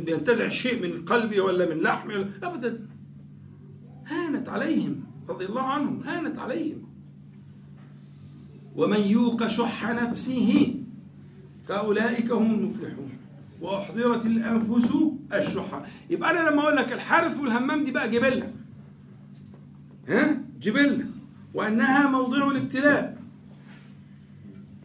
[0.04, 2.86] بينتزع شيء من قلبي ولا من لحمي ولا أبدا.
[4.06, 5.13] هانت عليهم.
[5.28, 6.82] رضي الله عنهم هانت عليهم.
[8.76, 10.74] ومن يوق شح نفسه
[11.68, 13.10] فأولئك هم المفلحون.
[13.60, 14.90] وأحضرت الأنفس
[15.32, 15.82] الشح.
[16.10, 18.52] يبقى أنا لما أقول لك الحارث والهمام دي بقى جبلة.
[20.08, 21.06] ها؟ جبلة.
[21.54, 23.22] وأنها موضع الابتلاء.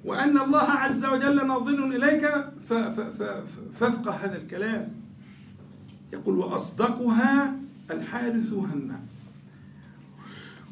[0.05, 2.25] وأن الله عز وجل ناظر إليك
[3.79, 4.91] فافقه هذا الكلام.
[6.13, 7.55] يقول وأصدقها
[7.91, 9.05] الحارث همام.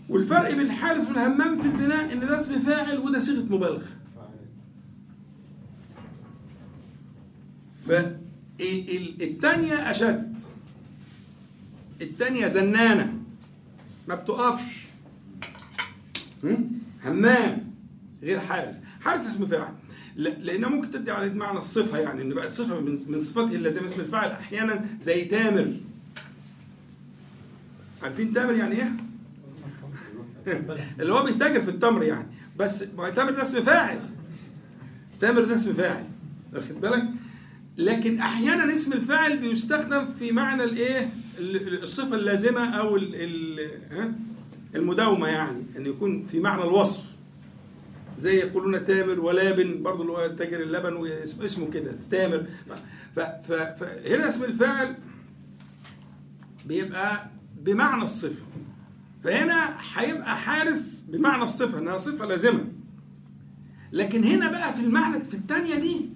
[0.09, 3.83] والفرق بين الحارث والهمام في البناء إن ده اسم فاعل وده صيغة مبالغة.
[8.59, 10.39] فالتانية أشد.
[12.01, 13.13] التانية زنانة.
[14.07, 14.85] ما بتقفش.
[16.43, 16.71] هم؟
[17.03, 17.71] همام.
[18.23, 18.75] غير حارس.
[19.01, 19.73] حارس اسم فاعل.
[20.15, 23.99] لا- لأنها ممكن تدي على معنى الصفة يعني إن بقت صفة من صفاته اللازمة اسم
[24.01, 25.77] الفاعل أحيانا زي تامر.
[28.03, 28.91] عارفين تامر يعني إيه؟
[30.99, 32.27] اللي هو بيتاجر في التمر يعني.
[32.59, 32.85] بس
[33.15, 33.99] تامر ده اسم فاعل.
[35.21, 36.03] تامر ده اسم فاعل.
[36.53, 37.03] واخد بالك؟
[37.77, 42.99] لكن أحيانا اسم الفاعل بيستخدم في معنى الإيه؟ ال- الصفة اللازمة أو؟
[44.75, 45.63] المداومة يعني.
[45.77, 47.03] إن يكون في معنى الوصف.
[48.17, 52.45] زي يقولون تامر ولابن برضه اللي هو تاجر اللبن واسمه اسمه كده تامر.
[53.15, 54.95] فهنا اسم الفاعل
[56.65, 57.29] بيبقى
[57.61, 58.41] بمعنى الصفة.
[59.31, 62.65] فهنا هيبقى حارس بمعنى الصفة إنها صفة لازمة.
[63.91, 66.09] لكن هنا بقى في المعنى في الثانية دي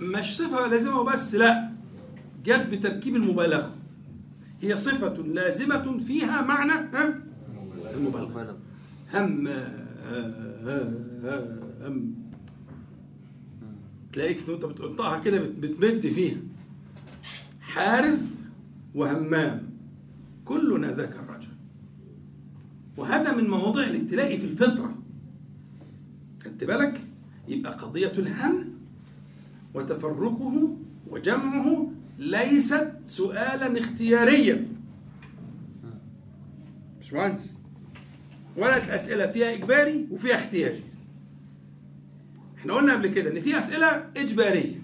[0.00, 1.70] مش صفة لازمة وبس لأ.
[2.44, 3.74] جت بتركيب المبالغة.
[4.62, 7.20] هي صفة لازمة فيها معنى ها؟
[7.94, 8.30] المبالغة.
[8.30, 8.54] مبالغ
[9.14, 9.48] هم
[11.82, 12.14] هم.
[14.12, 16.36] تلاقيك وانت بتقطعها كده بت- بتمد فيها.
[17.60, 18.22] حارث
[18.94, 19.70] وهمام.
[20.44, 21.35] كلنا الرجل
[22.96, 24.98] وهذا من مواضع الابتلاء في الفطرة.
[26.44, 27.00] خدت بالك؟
[27.48, 28.64] يبقى قضية الهم
[29.74, 30.76] وتفرقه
[31.10, 34.66] وجمعه ليست سؤالا اختياريا.
[37.00, 37.54] مش مهندس
[38.56, 40.82] ورقة الأسئلة فيها إجباري وفيها اختياري.
[42.58, 44.74] إحنا قلنا قبل كده إن في أسئلة إجبارية.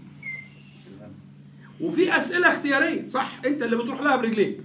[1.80, 4.60] وفي أسئلة اختيارية صح؟ أنت اللي بتروح لها برجليك.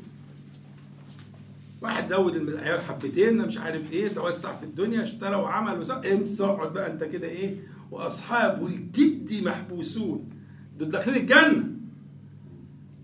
[1.82, 6.14] واحد زود المعيار حبتين مش عارف إيه توسع في الدنيا اشترى وعمل وسوى.
[6.14, 7.56] امس اقعد بقى انت كده إيه
[7.92, 10.30] واصحاب الجد محبوسون.
[10.78, 11.68] دول داخلين الجنة.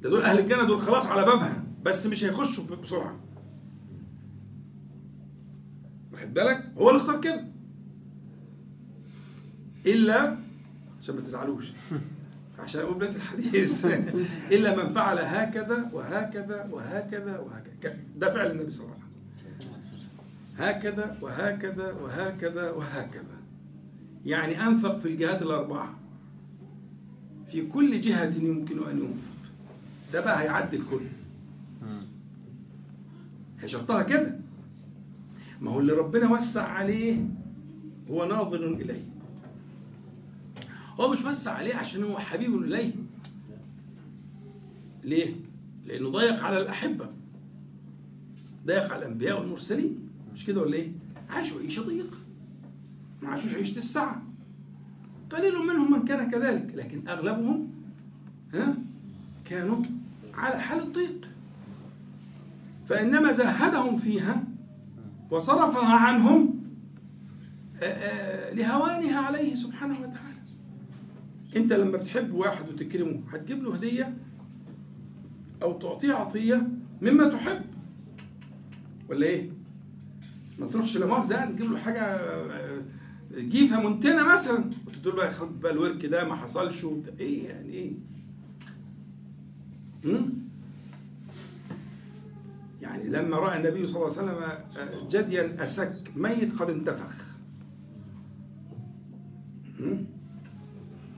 [0.01, 3.19] ده دول أهل الجنة دول خلاص على بابها بس مش هيخشوا بسرعة.
[6.11, 7.45] واخد بالك؟ هو اللي اختار كده.
[9.85, 10.37] إلا
[10.99, 11.65] عشان ما تزعلوش.
[12.59, 13.85] عشان بداية الحديث.
[14.55, 17.97] إلا من فعل هكذا وهكذا وهكذا وهكذا.
[18.15, 19.73] ده فعل النبي صلى الله عليه وسلم.
[20.57, 23.37] هكذا وهكذا وهكذا وهكذا.
[24.25, 25.99] يعني أنفق في الجهات الأربعة.
[27.47, 29.51] في كل جهة يمكن أن ينفق.
[30.13, 31.01] ده بقى هيعدي الكل
[33.59, 34.39] هي شرطها كده.
[35.61, 37.25] ما هو اللي ربنا وسع عليه
[38.09, 39.12] هو ناظر إليه.
[40.99, 42.93] هو مش وسع عليه عشان هو حبيب إليه.
[45.03, 45.35] ليه؟
[45.85, 47.09] لأنه ضيق على الأحبة.
[48.65, 50.09] ضيق على الأنبياء والمرسلين.
[50.33, 50.91] مش كده ولا إيه؟
[51.29, 52.17] عاشوا عيشة ضيقة.
[53.21, 54.23] ما عاشوش عيشة السعة
[55.29, 57.67] قليل منهم من كان كذلك لكن أغلبهم
[58.53, 58.75] ها
[59.45, 59.81] كانوا
[60.33, 61.29] على حال الضيق.
[62.89, 64.43] فإنما زهدهم فيها
[65.31, 66.63] وصرفها عنهم
[68.53, 70.22] لهوانها عليه سبحانه وتعالى.
[71.57, 74.17] انت لما بتحب واحد وتكرمه هتجيب له هدية
[75.63, 76.67] أو تعطيه عطية
[77.01, 77.61] مما تحب
[79.09, 79.49] ولا إيه
[80.59, 82.81] ما تروحش لا مؤاخذه يعني تجيب له حاجة آه،
[83.37, 86.85] جيفة منتنه مثلا وتقول بقى خد بقى الورك ده ما حصلش.
[87.19, 87.91] إيه يعني إيه؟
[92.81, 97.23] يعني لما رأى النبي صلى الله عليه وسلم آه، جديا أسك ميت قد انتفخ؟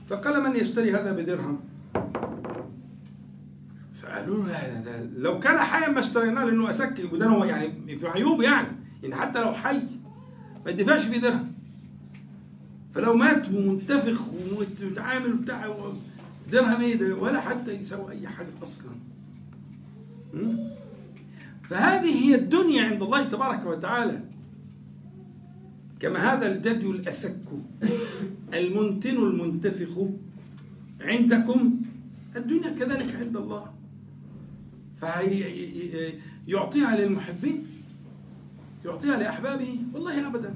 [0.08, 1.60] فقال من يشتري هذا بدرهم؟
[4.02, 8.08] فقالوا له لا ده لو كان حيا ما اشتريناه لأنه أسك وده هو يعني في
[8.08, 8.68] عيوب يعني
[9.02, 9.82] يعني حتى لو حي
[10.64, 11.52] ما يدفعش فيه درهم.
[12.94, 14.20] فلو مات ومنتفخ
[14.82, 15.76] ومتعامل بتاع
[16.52, 18.90] درهم إيه ده؟ ولا حتى يساوي أي حاجة أصلا?
[21.70, 24.22] فهذه هي الدنيا عند الله تبارك وتعالى.
[26.00, 27.36] كما هذا الجدي الأسك.
[28.54, 29.98] المنتن المنتفخ
[31.00, 31.80] عندكم
[32.36, 33.72] الدنيا كذلك عند الله.
[36.46, 37.66] فيعطيها للمحبين
[38.84, 40.54] يعطيها لأحبابه والله أبدا.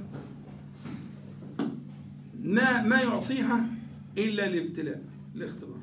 [2.45, 3.67] ما ما يعطيها
[4.19, 5.03] إلا الابتلاء
[5.35, 5.81] الاختبار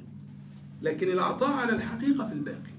[0.81, 2.77] لكن العطاء على الحقيقة في الباقي.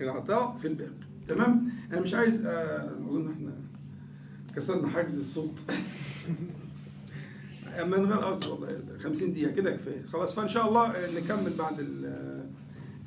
[0.00, 1.04] العطاء في الباقي.
[1.28, 3.52] تمام؟ أنا مش عايز آه، أظن إحنا
[4.56, 5.60] كسرنا حاجز الصوت.
[7.82, 8.68] من غير قصد والله
[9.02, 10.02] 50 دقيقة كده كفاية.
[10.12, 12.46] خلاص فإن شاء الله نكمل بعد ال-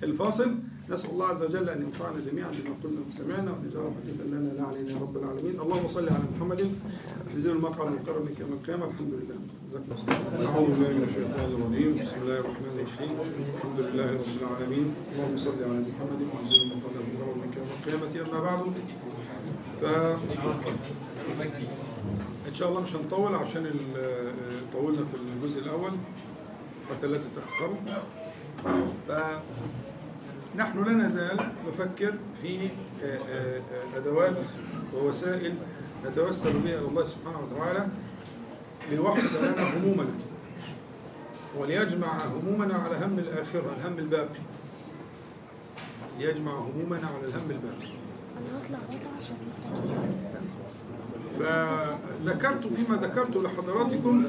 [0.03, 0.55] الفاصل.
[0.89, 4.63] نسأل الله عز وجل أن ينفعنا جميعا بما قلنا وسمعنا وأن يجعل حجة لنا لا
[4.63, 5.59] علينا يا رب العالمين.
[5.59, 6.71] اللهم صل على محمد
[7.33, 8.85] تنزيل المقعد المقرب منك يوم القيامة.
[8.85, 9.35] الحمد لله.
[9.69, 11.91] جزاك الله أعوذ بالله من الشيطان الرجيم.
[12.03, 13.11] بسم الله الرحمن الرحيم.
[13.55, 14.85] الحمد لله رب العالمين.
[15.13, 18.29] اللهم صل على محمد وتنزيل المقعد المقرب منك يوم القيامة.
[18.31, 18.61] أما بعد
[19.81, 19.83] ف
[22.59, 25.91] شاء الله مش هنطول عشان ال- طولنا في الجزء الأول.
[26.89, 27.75] حتى لا تتأخروا.
[30.53, 32.69] فنحن لا نزال نفكر في
[33.03, 34.37] آه، آه، آه، أدوات
[34.93, 35.53] ووسائل
[36.05, 37.87] نتوسل بها إلى الله سبحانه وتعالى
[38.91, 40.13] ليوحد لنا همومنا
[41.57, 44.39] وليجمع همومنا على هم الآخرة الهم الباقي.
[46.19, 47.97] ليجمع همومنا على الهم الباقي.
[50.31, 50.36] أنا
[51.39, 54.25] فذكرت فيما ذكرت لحضراتكم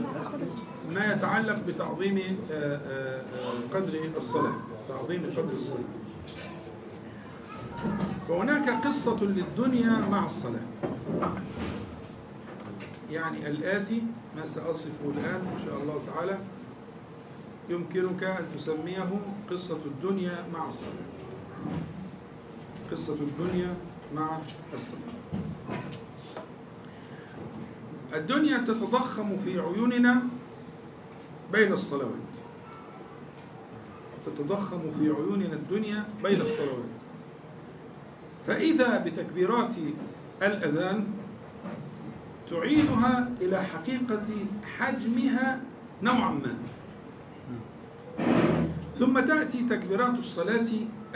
[0.95, 2.19] ما يتعلق بتعظيم
[2.53, 3.21] آه، آه،
[3.75, 4.53] قدر الصلاة
[4.89, 5.81] تعظيم قدر الصلاة.
[8.29, 10.67] وهناك قصة للدنيا مع الصلاة.
[13.11, 14.03] يعني الآتي
[14.37, 16.39] ما سأصفه الآن إن شاء الله تعالى
[17.69, 21.09] يمكنك أن تسميه قصة الدنيا مع الصلاة.
[22.93, 23.75] قصة الدنيا
[24.15, 24.39] مع
[24.75, 25.19] الصلاة.
[28.15, 30.23] الدنيا تتضخم في عيوننا
[31.53, 32.33] بين الصلوات.
[34.27, 36.89] تتضخم في عيوننا الدنيا بين الصلوات.
[38.47, 39.75] فإذا بتكبيرات
[40.43, 41.07] الأذان
[42.51, 44.29] تعيدها إلى حقيقة
[44.79, 45.61] حجمها
[46.03, 46.59] نوعا ما.
[48.99, 50.67] ثم تأتي تكبيرات الصلاة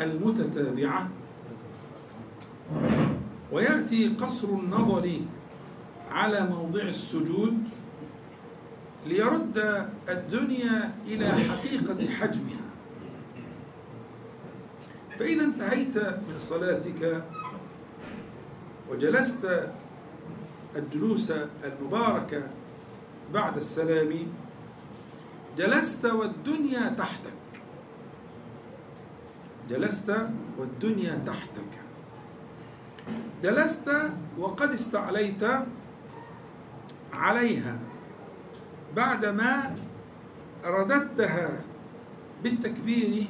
[0.00, 1.08] المتتابعة.
[3.52, 5.20] ويأتي قصر النظر
[6.12, 7.58] على موضع السجود
[9.06, 12.68] ليرد الدنيا إلى حقيقة حجمها.
[15.18, 17.24] فإذا انتهيت من صلاتك
[18.90, 19.70] وجلست
[20.76, 21.32] الجلوس
[21.64, 22.50] المباركة
[23.34, 24.12] بعد السلام
[25.58, 27.62] جلست والدنيا تحتك.
[29.70, 31.72] جلست والدنيا تحتك.
[33.42, 33.90] جلست
[34.38, 35.44] وقد استعليت
[37.12, 37.78] عليها
[38.96, 39.76] بعدما
[40.64, 41.64] رددتها
[42.42, 43.24] بالتكبير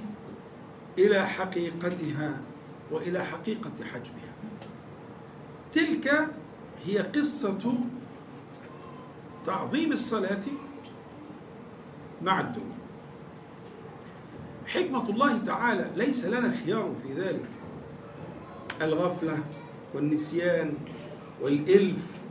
[0.99, 2.41] إلى حقيقتها
[2.91, 4.33] وإلى حقيقة حجمها.
[5.73, 6.29] تلك
[6.85, 7.75] هي قصة
[9.47, 10.43] تعظيم الصلاة
[12.23, 12.77] مع الدنيا
[14.67, 17.49] حكمة الله تعالى ليس لنا خيار في ذلك.
[18.83, 19.39] الغفلة
[19.95, 20.75] والنسيان
[21.41, 22.22] والإلف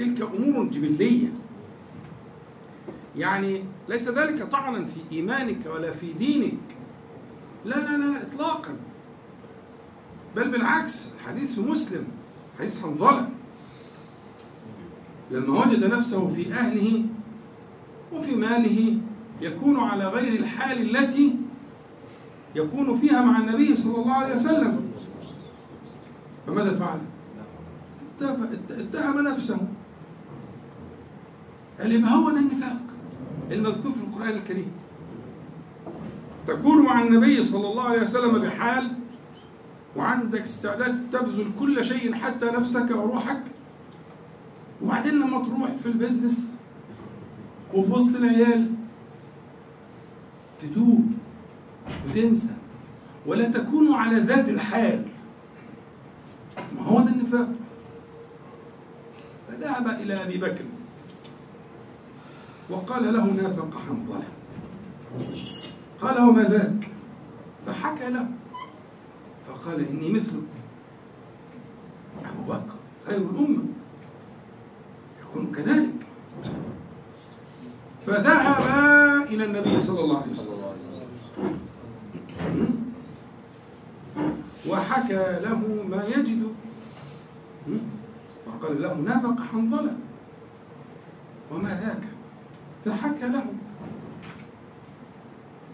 [0.00, 1.28] تلك أمور جبلية.
[3.16, 6.58] يعني ليس ذلك طعنا في إيمانك ولا في دينك.
[7.64, 8.76] لا لا لا, لا إطلاقا.
[10.36, 12.04] بل بالعكس حديث مسلم
[12.58, 13.28] حديث حنظلة.
[15.30, 17.04] لما وجد نفسه في أهله
[18.12, 18.98] وفي ماله
[19.40, 21.36] يكون على غير الحال التي
[22.54, 24.90] يكون فيها مع النبي صلى الله عليه وسلم.
[26.46, 27.00] فماذا فعل؟
[28.70, 29.68] اتهم نفسه.
[31.84, 32.76] يبقى هو ده النفاق
[33.50, 34.72] المذكور في القرآن الكريم.
[36.46, 38.88] تكون مع النبي صلى الله عليه وسلم بحال
[39.96, 43.42] وعندك استعداد تبذل كل شيء حتى نفسك وروحك.
[44.82, 46.54] وبعدين لما تروح في البيزنس
[47.74, 48.70] وفي وسط العيال
[50.60, 51.12] تتوب
[52.08, 52.54] وتنسى.
[53.26, 55.04] ولا تكون على ذات الحال.
[56.76, 57.48] ما هو ده النفاق.
[59.48, 60.64] فذهب إلى أبي بكر.
[62.70, 64.28] وقال له نافق حنظلة.
[66.00, 66.90] قال وما ذاك؟
[67.66, 68.28] فحكى له.
[69.46, 70.48] فقال إني مثلك
[72.24, 73.62] أبو بكر خير الأمة.
[75.22, 76.06] يكون كذلك.
[78.06, 78.62] فذهب
[79.26, 80.60] إلى النبي صلى الله عليه وسلم.
[84.68, 86.54] وحكى له ما يجد.
[88.46, 89.96] وقال له نافق حنظلة.
[91.50, 92.04] وما ذاك؟
[92.84, 93.44] فحكى له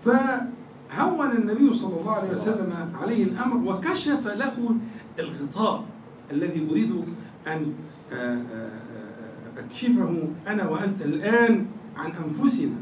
[0.04, 4.76] فهون النبي صلى الله عليه وسلم عليه الأمر وكشف له
[5.18, 5.84] الغطاء
[6.32, 7.04] الذي أريد
[7.46, 7.72] أن
[8.12, 12.76] آه، آه، أكشفه أنا وأنت الآن عن أنفسنا.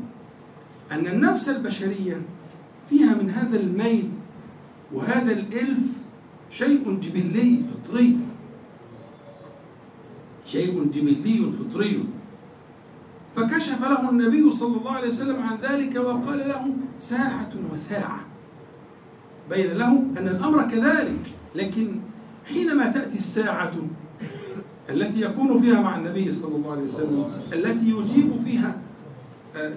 [0.92, 2.22] أن النفس البشرية
[2.88, 4.10] فيها من هذا الميل
[4.92, 5.82] وهذا الإلف
[6.50, 8.18] شيء جبلي فطري.
[10.46, 12.04] شيء جبلي فطري.
[13.48, 16.64] فكشف له النبي صلى الله عليه وسلم عن ذلك وقال له
[16.98, 18.20] ساعة وساعة.
[19.50, 19.88] بين له
[20.18, 21.20] أن الأمر كذلك
[21.54, 22.00] لكن
[22.44, 23.72] حينما تأتي الساعة
[24.90, 28.76] التي يكون فيها مع النبي صلى الله عليه وسلم التي يجيب فيها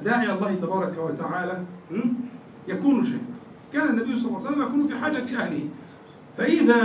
[0.04, 1.64] داعي الله تبارك وتعالى?
[2.68, 3.26] يكون شيئا.
[3.74, 5.70] كان النبي صلى الله عليه وسلم يكون في حاجة أهله.
[6.38, 6.82] فإذا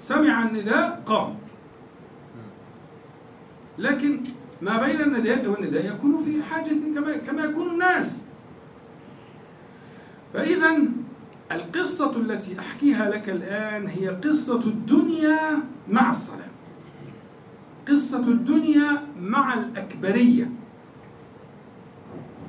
[0.00, 1.34] سمع النداء قام.
[3.78, 4.20] لكن
[4.62, 8.26] ما بين النداء والنداء يكون في حاجة كما كما يكون الناس.
[10.34, 10.78] فإذا
[11.52, 16.50] القصة التي أحكيها لك الآن هي قصة الدنيا مع الصلاة.
[17.88, 20.50] قصة الدنيا مع الأكبرية.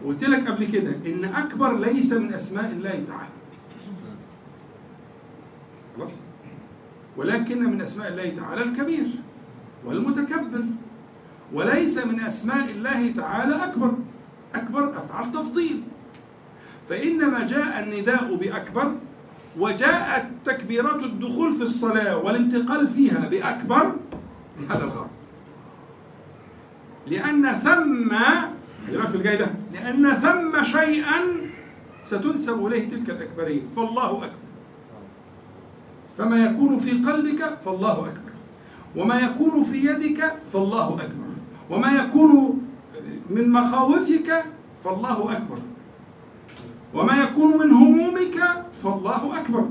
[0.05, 3.31] قلت لك قبل كده إن أكبر ليس من أسماء الله تعالى.
[5.97, 6.21] خلاص؟
[7.17, 9.05] ولكن من أسماء الله تعالى الكبير
[9.85, 10.65] والمتكبر.
[11.53, 13.93] وليس من أسماء الله تعالى أكبر.
[14.55, 15.83] أكبر أفعل تفضيل.
[16.89, 18.95] فإنما جاء النداء بأكبر
[19.57, 23.95] وجاءت تكبيرات الدخول في الصلاة والانتقال فيها بأكبر
[24.59, 25.09] لهذا الغرض.
[27.07, 28.09] لأن ثم
[28.87, 31.19] خلي بالك بالجاي ده لأن ثم شيئا
[32.05, 34.39] ستنسب إليه تلك الأكبرية فالله أكبر.
[36.17, 38.31] فما يكون في قلبك فالله أكبر.
[38.95, 41.29] وما يكون في يدك فالله أكبر.
[41.69, 42.61] وما يكون
[43.29, 44.45] من مخاوفك
[44.83, 45.57] فالله أكبر.
[46.93, 49.69] وما يكون من همومك فالله أكبر.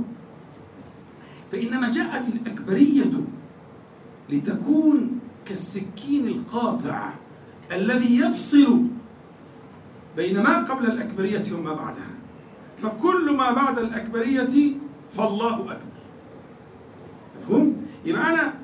[1.52, 3.10] فإنما جاءت الأكبرية
[4.30, 7.10] لتكون كالسكين القاطع
[7.72, 8.82] الذي يفصل
[10.16, 12.10] بين ما قبل الأكبرية وما بعدها.
[12.82, 14.74] فكل ما بعد الأكبرية
[15.10, 15.78] فالله أكبر.
[17.38, 18.54] مفهوم؟ يبقى أنا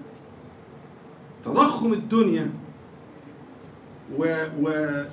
[1.45, 2.51] تضخم الدنيا
[4.19, 4.25] و
[4.61, 4.69] و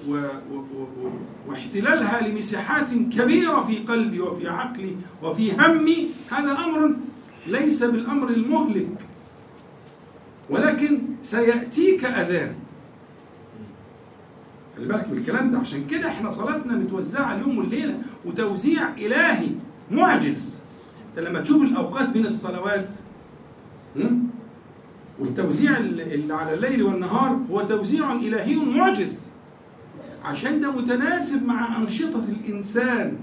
[0.10, 1.12] و و
[1.48, 6.96] واحتلالها لمساحات كبيرة في قلبي وفي عقلي وفي همي هذا أمر
[7.48, 9.08] ليس بالأمر المهلك.
[10.50, 12.56] ولكن سيأتيك أذان.
[14.78, 19.48] خلي بالك من الكلام ده عشان كده إحنا صلاتنا متوزعة اليوم والليلة وتوزيع إلهي
[19.92, 20.62] معجز.
[21.10, 22.96] أنت لما تشوف الأوقات بين الصلوات?
[25.22, 29.30] والتوزيع اللي على الليل والنهار هو توزيع إلهي معجز.
[30.26, 33.18] عشان ده متناسب مع أنشطة الإنسان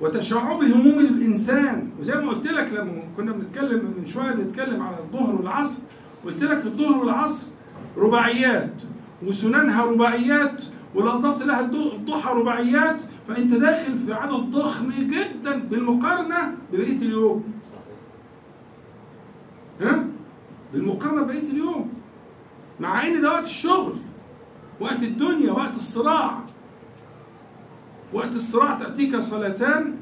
[0.00, 1.90] وتشعب هموم الإنسان.
[2.00, 5.78] وزي ما قلت لك لما كنا بنتكلم من شوية بنتكلم على الظهر والعصر
[6.24, 7.46] قلت لك الظهر والعصر
[7.96, 8.82] رباعيات
[9.26, 10.62] وسننها رباعيات
[10.94, 17.44] ولو أضفت لها الضحى رباعيات فأنت داخل في عدد ضخم جدا بالمقارنة ببقية اليوم.
[19.80, 20.04] ها؟
[20.72, 21.92] بالمقارنة ببقية اليوم.
[22.80, 23.96] مع إن ده وقت الشغل
[24.80, 26.44] وقت الدنيا وقت الصراع.
[28.12, 29.96] وقت الصراع تأتيك صلاتان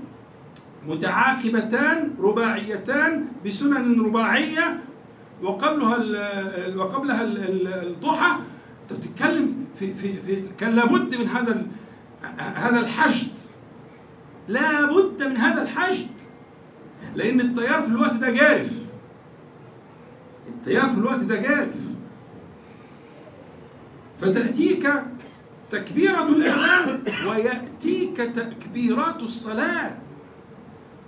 [0.86, 4.80] متعاقبتان رباعيتان بسنن رباعية
[5.42, 5.98] وقبلها
[6.76, 7.22] وقبلها
[7.82, 8.38] الضحى.
[8.82, 11.66] أنت بتتكلم في في في كان لابد من هذا
[12.38, 13.32] هذا الحشد.
[14.48, 16.10] لابد من هذا الحشد.
[17.14, 18.87] لأن التيار في الوقت ده جارف.
[20.48, 21.74] التيار في الوقت ده جارف
[24.20, 24.88] فتأتيك
[25.70, 29.98] تكبيرة الإحرام ويأتيك تكبيرات الصلاة.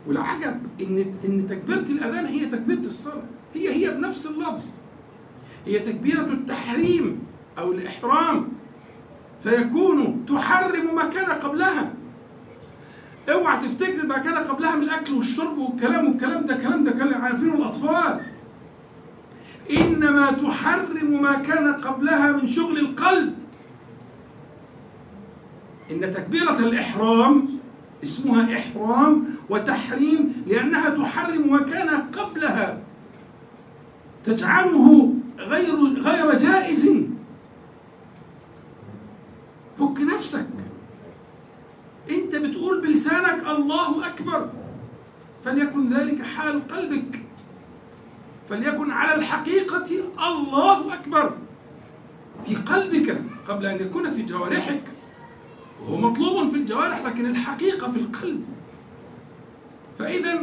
[0.06, 3.22] والعجب إن إن تكبيرة الأذان هي تكبيرة الصلاة.
[3.54, 4.70] هي هي بنفس اللفظ.
[5.66, 7.22] هي تكبيرة التحريم
[7.58, 8.48] أو الإحرام.
[9.42, 11.92] فيكون تحرم ما كان قبلها.
[13.32, 16.56] اوعى تفتكر ما كان قبلها من الأكل والشرب والكلام والكلام ده.
[16.56, 18.20] كلام ده كلام عارفينه الأطفال.
[19.70, 23.34] إنما تحرم ما كان قبلها من شغل القلب.
[25.90, 27.48] إن تكبيرة الإحرام
[28.02, 32.82] اسمها إحرام وتحريم لأنها تحرم ما كان قبلها.
[34.24, 36.90] تجعله غير غير جائز.
[39.78, 40.50] فك نفسك.
[42.10, 44.50] أنت بتقول بلسانك الله أكبر.
[45.44, 47.29] فليكن ذلك حال قلبك.
[48.50, 49.86] فليكن على الحقيقة
[50.28, 51.36] الله أكبر.
[52.46, 54.82] في قلبك قبل أن يكون في جوارحك.
[55.82, 58.44] وهو مطلوب في الجوارح لكن الحقيقة في القلب.
[59.98, 60.40] فإذا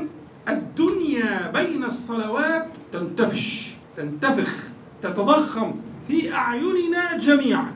[0.49, 4.63] الدنيا بين الصلوات تنتفش تنتفخ
[5.01, 5.75] تتضخم
[6.07, 7.75] في أعيننا جميعا.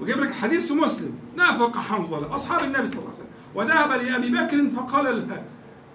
[0.00, 1.12] وجايب لك الحديث في مسلم.
[1.36, 3.28] نافق حنظلة أصحاب النبي صلى الله عليه وسلم.
[3.54, 5.44] وذهب لأبي بكر فقال له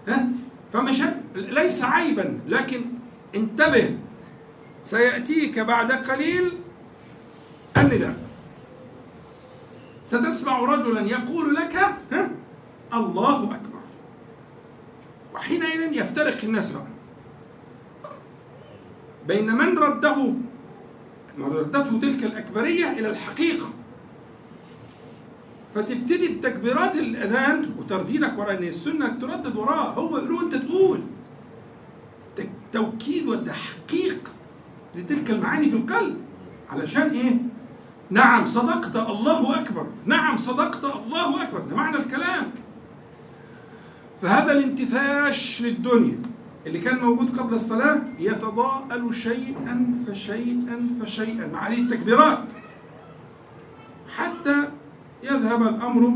[0.07, 0.27] ها؟
[0.73, 1.01] فمش
[1.35, 2.81] ليس عيبا لكن
[3.35, 3.97] انتبه
[4.83, 6.57] سيأتيك بعد قليل
[7.77, 8.15] النداء.
[10.05, 11.75] ستسمع رجلا يقول لك
[12.11, 12.31] ها؟
[12.93, 13.79] الله أكبر.
[15.33, 16.87] وحينئذ يفترق الناس بقى.
[19.27, 20.33] بين من رده؟
[21.37, 23.69] من ردته تلك الأكبرية إلى الحقيقة.
[25.75, 31.03] فتبتدي بتكبيرات الأذان وترديدك وراء إن السنة تردد وراه هو يقول أنت تقول.
[32.71, 34.31] توكيد وتحقيق
[34.95, 36.17] لتلك المعاني في القلب.
[36.69, 37.33] علشان إيه؟
[38.09, 39.87] نعم صدقت الله أكبر.
[40.05, 41.59] نعم صدقت الله أكبر.
[41.59, 42.51] ده معنى الكلام.
[44.21, 46.19] فهذا الانتفاش للدنيا
[46.67, 51.47] اللي كان موجود قبل الصلاة يتضاءل شيئا فشيئا فشيئا.
[51.47, 52.53] مع هذه التكبيرات.
[54.15, 54.55] حتى
[55.23, 56.11] يذهب الأمر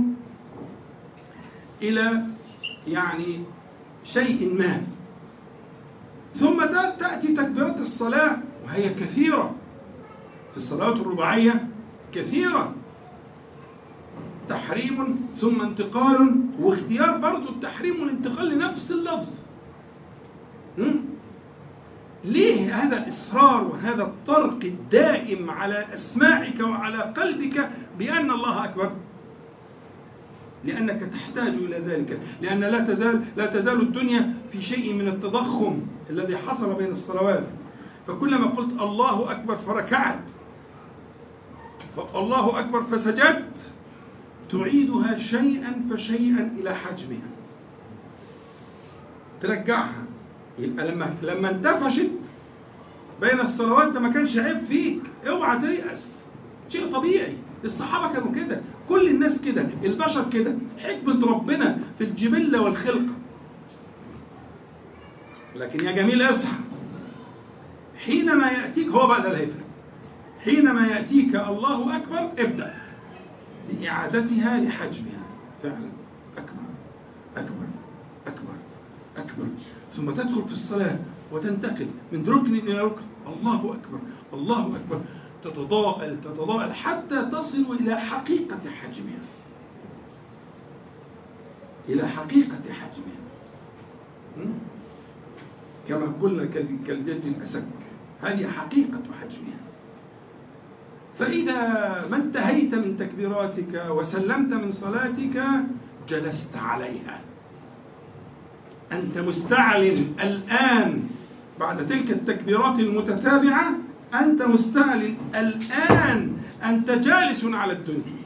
[1.82, 2.24] إلى
[2.88, 3.44] يعني
[4.04, 4.82] شيء ما.
[6.34, 6.66] ثم
[7.00, 9.56] تأتي تكبيرات الصلاة وهي كثيرة.
[10.52, 11.68] في الصلاة الرباعية
[12.12, 12.74] كثيرة.
[14.50, 19.30] تحريم ثم انتقال واختيار برضو التحريم والانتقال لنفس اللفظ?
[22.28, 27.70] ليه هذا الإصرار وهذا الطرق الدائم على أسماعك وعلى قلبك
[28.00, 28.92] بأن الله أكبر؟
[30.66, 36.38] لأنك تحتاج إلى ذلك لأن لا تزال لا تزال الدنيا في شيء من التضخم الذي
[36.38, 37.48] حصل بين الصلوات.
[38.08, 40.32] فكلما قلت الله أكبر فركعت.
[42.16, 43.72] الله أكبر فسجدت.
[44.52, 47.30] تعيدها شيئا فشيئا إلى حجمها.
[49.42, 50.17] ترجعها.
[50.60, 52.10] يبقى لما لما انتفشت
[53.22, 55.02] بين الصلوات ده ما كانش عيب فيك.
[55.28, 56.22] اوعى تيأس.
[56.70, 57.38] شيء طبيعي.
[57.64, 58.62] الصحابة كانوا كده.
[58.90, 59.68] كل الناس كده.
[59.84, 60.56] البشر كده.
[60.80, 63.14] حكمة ربنا في الجبلة والخلقة.
[65.56, 66.58] لكن يا جميل اصحى
[68.06, 69.64] حينما يأتيك هو بقى ده اللي هيفرق.
[70.40, 72.76] حينما يأتيك الله أكبر ابدأ.
[73.68, 75.24] في إعادتها لحجمها.
[75.64, 75.90] فعلا.
[76.38, 76.64] أكبر.
[77.38, 77.67] أكبر.
[79.98, 81.00] ثم تدخل في الصلاة
[81.32, 83.06] وتنتقل من ركن إلى ركن.
[83.28, 84.00] الله أكبر
[84.34, 85.02] الله أكبر.
[85.44, 89.20] تتضاءل تتضاءل حتى تصل إلى حقيقة حجمها.
[91.90, 93.18] إلى حقيقة حجمها?
[95.88, 97.68] كما قلنا كال- كالجد الأسك
[98.22, 99.58] هذه حقيقة حجمها.
[101.16, 101.58] فإذا
[102.12, 105.44] ما انتهيت من تكبيراتك وسلمت من صلاتك
[106.10, 107.22] جلست عليها.
[108.92, 111.08] أنت مستعلن الآن
[111.60, 113.74] بعد تلك التكبيرات المتتابعة
[114.14, 118.18] أنت مستعلن الآن أنت جالس على الدنيا.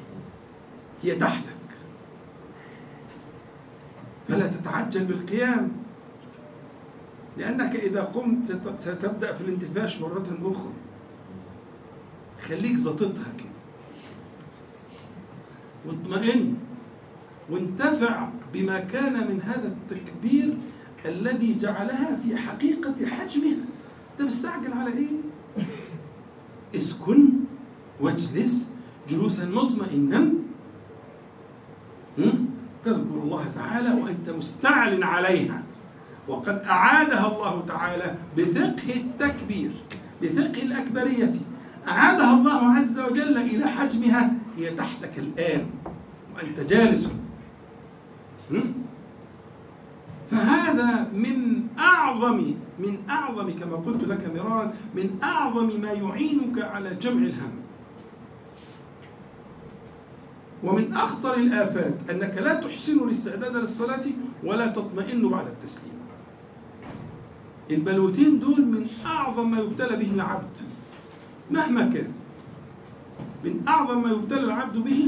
[1.04, 1.52] هي تحتك.
[4.28, 5.72] فلا تتعجل بالقيام.
[7.38, 10.74] لأنك إذا قمت ست- ستبدأ في الانتفاش مرة أخرى.
[12.42, 13.52] خليك زطتها كده.
[15.86, 16.58] واطمئن
[17.52, 20.58] وانتفع بما كان من هذا التكبير
[21.06, 23.58] الذي جعلها في حقيقة حجمها.
[24.12, 25.08] انت مستعجل على إيه؟
[26.76, 27.30] اسكن
[28.02, 28.72] واجلس
[29.10, 30.34] جلوسا مطمئنا؟
[32.84, 35.64] تذكر الله تعالى وأنت مستعل عليها.
[36.28, 39.72] وقد أعادها الله تعالى بفقه التكبير
[40.22, 41.32] بفقه الأكبرية.
[41.88, 44.34] أعادها الله عز وجل إلى حجمها.
[44.58, 45.66] هي تحتك الآن.
[46.36, 47.10] وأنت جالس؟
[50.28, 52.38] فهذا من أعظم
[52.80, 57.54] من أعظم كما قلت لك مرارا من أعظم ما يعينك على جمع الهم.
[60.64, 64.06] ومن أخطر الآفات أنك لا تحسن الاستعداد للصلاة
[64.44, 65.98] ولا تطمئن بعد التسليم.
[67.72, 70.56] البلوتين دول من أعظم ما يبتلى به العبد
[71.52, 72.12] مهما كان.
[73.46, 75.02] من أعظم ما يبتلى العبد به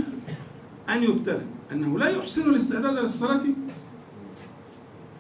[0.89, 1.46] أن يبتلى.
[1.74, 3.41] أنه لا يحسن الاستعداد للصلاة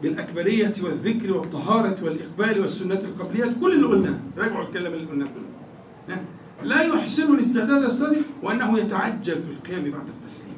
[0.01, 6.23] بالأكبرية والذكر والطهارة والإقبال والسنات القبليات كل اللي قلناه راجعوا الكلام اللي قلناه كله؟
[6.63, 10.57] لا يحسن الاستعداد للصلاة وأنه يتعجل في القيام بعد التسليم.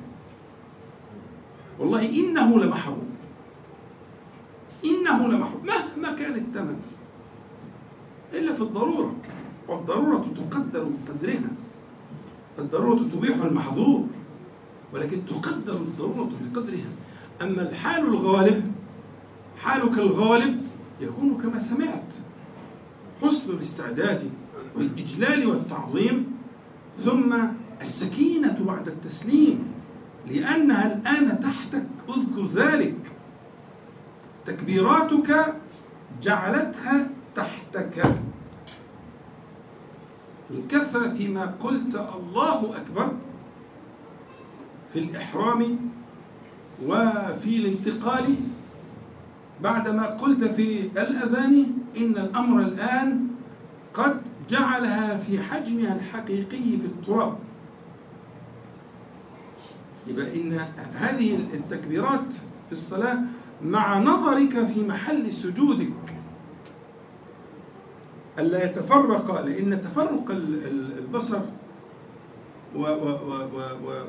[1.80, 3.10] والله إنه لمحروم.
[4.86, 5.66] إنه لمحروم.
[5.66, 6.80] مهما كان الثمن
[8.34, 9.16] إلا في الضرورة.
[9.68, 11.52] والضرورة تقدر بقدرها
[12.60, 14.04] الضرورة تبيح المحظور.
[14.96, 16.90] ولكن تقدر الضرورة بقدرها
[17.42, 18.72] أما الحال الغالب
[19.58, 20.62] حالك الغالب
[21.02, 22.14] يكون كما سمعت.
[23.22, 24.32] حسن الاستعداد
[24.76, 26.34] والإجلال والتعظيم
[26.98, 27.36] ثم
[27.82, 29.68] السكينة بعد التسليم
[30.28, 31.86] لأنها الآن تحتك.
[32.10, 33.16] اذكر ذلك.
[34.46, 35.56] تكبيراتك
[36.24, 38.20] جعلتها تحتك.
[40.50, 43.12] من كثرة ما قلت الله أكبر.
[44.96, 45.78] في الإحرام
[46.86, 48.36] وفي الانتقال
[49.64, 51.66] بعدما قلت في الأذان
[51.98, 53.28] إن الأمر الآن
[53.94, 57.36] قد جعلها في حجمها الحقيقي في التراب.
[60.08, 60.60] يبقى إن
[60.94, 62.34] هذه التكبيرات
[62.68, 63.20] في الصلاة
[63.64, 66.18] مع نظرك في محل سجودك
[68.40, 71.40] ألا يتفرق لأن تفرق ال- ال- البصر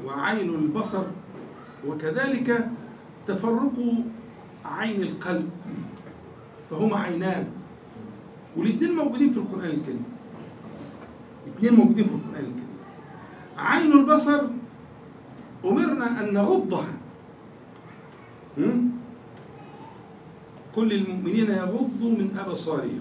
[0.07, 1.05] وعين البصر
[1.87, 2.69] وكذلك
[3.27, 3.77] تفرق
[4.65, 5.51] عين القلب
[6.71, 7.47] فهما عينان
[8.57, 10.05] والاثنين موجودين في القرآن الكريم
[11.47, 12.77] الاثنين موجودين في القرآن الكريم
[13.59, 14.41] عين البصر
[15.65, 16.99] أمرنا أن نغضها؟
[20.77, 23.01] قل للمؤمنين يغضوا من أبصارهم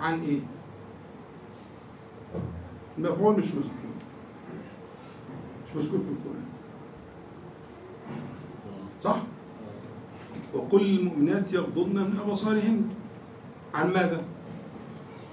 [0.00, 0.40] عن إيه؟
[2.98, 3.62] المفعول مش مذكور
[5.66, 6.42] مش مذكور في القرآن
[9.00, 9.16] صح؟
[10.54, 12.82] وقل للمؤمنات يغضضن من أبصارهن
[13.74, 14.24] عن ماذا؟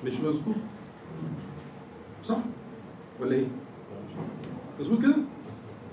[0.06, 0.56] مش مذكور
[2.24, 2.38] صح؟
[3.20, 3.48] ولا إيه؟
[4.80, 5.16] مظبوط كده؟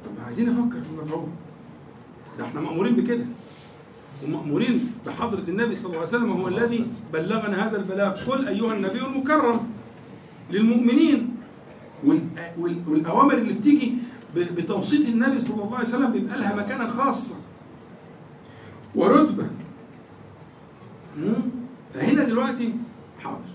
[0.04, 1.28] طب عايزين نفكر في المفعول
[2.38, 3.24] ده إحنا مأمورين بكده
[4.24, 9.00] ومأمورين بحضرة النبي صلى الله عليه وسلم هو الذي بلغنا هذا البلاغ قل أيها النبي
[9.06, 9.60] المكرم
[10.50, 11.36] للمؤمنين
[12.37, 13.93] والأ- وال- والأوامر اللي بتيجي
[14.34, 17.34] ب- بتوسيط النبي صلى الله عليه وسلم بيبقى لها مكانة خاصة.
[18.94, 19.47] ورتبة؟
[21.94, 22.74] فهنا دلوقتي
[23.20, 23.39] حاضر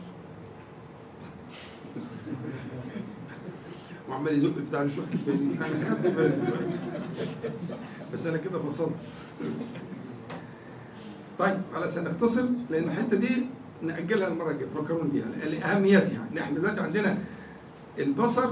[4.10, 6.80] وعمال يزق بتاع مش واخد أنا خدت بالي دلوقتي.
[8.14, 8.97] بس أنا كده فصلت.
[11.39, 13.45] طيب خلاص هنختصر لأن الحتة دي
[13.81, 14.69] نأجلها المرة الجاية.
[14.69, 15.26] فكروني بيها.
[15.45, 16.27] لأهميتها.
[16.31, 17.18] ان إحنا دلوقتي عندنا
[17.99, 18.51] البصر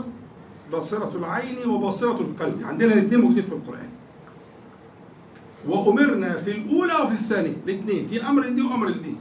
[0.72, 2.64] باصره العين وباصره القلب.
[2.64, 3.90] عندنا الاثنين موجودين في القرآن.
[5.68, 7.54] وأمرنا في الأولى وفي الثانية.
[7.68, 8.06] الاثنين.
[8.08, 9.16] في أمر دي وأمر دي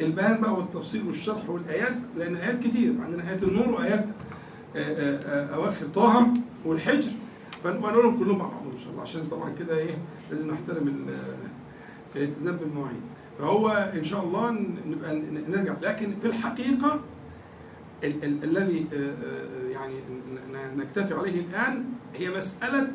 [0.00, 2.94] البيان بقى والتفصيل والشرح والآيات لأن آيات كتير.
[3.00, 4.10] عندنا آيات النور وآيات
[4.76, 6.26] آه، آه، آه، أواخر طه
[6.64, 7.10] والحجر.
[7.64, 9.02] فنبقى نقولهم كلهم مع بعضهم إن شاء الله.
[9.02, 9.98] عشان طبعا كده إيه
[10.30, 11.16] لازم نحترم ال-
[12.16, 13.00] الالتزام بالمواعيد.
[13.38, 14.50] فهو إن شاء الله
[14.86, 15.14] نبقى
[15.48, 15.74] نرجع.
[15.82, 17.00] لكن في الحقيقة
[18.04, 19.94] ال- ال- الذي آه، آه، يعني
[20.76, 21.84] نكتفي عليه الآن
[22.16, 22.92] هي مسألة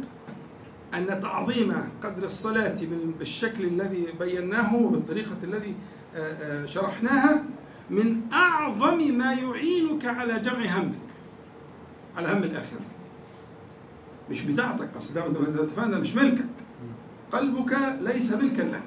[0.93, 1.73] أن تعظيم
[2.03, 5.75] قدر الصلاة بال- بالشكل الذي بيناه وبالطريقة الذي
[6.15, 7.43] آه، شرحناها
[7.89, 10.93] من أعظم ما يعينك على جمع همك.
[12.17, 12.79] على هم الاخره
[14.31, 14.89] مش بتاعتك.
[14.97, 15.25] أصل ده
[15.99, 16.45] مش ملكك.
[17.31, 18.81] قلبك ليس ملكا لك.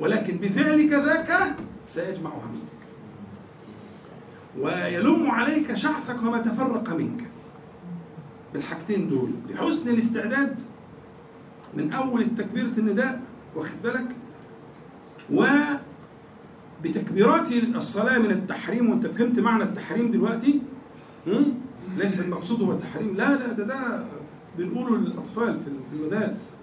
[0.00, 1.56] ولكن بفعلك ذاك
[1.86, 2.71] سيجمع همك.
[4.58, 7.30] ويلم عليك شعثك وما تفرق منك.
[8.54, 10.60] بالحاجتين دول بحسن الاستعداد
[11.74, 13.22] من أول التكبيرة النداء
[13.56, 14.16] واخد بالك؟
[16.80, 20.60] وبتكبيرات الصلاة من التحريم وأنت فهمت معنى التحريم دلوقتي؟
[21.96, 23.16] ليس المقصود هو التحريم.
[23.16, 24.04] لا لا ده ده
[24.58, 26.56] بنقوله للأطفال في المدارس.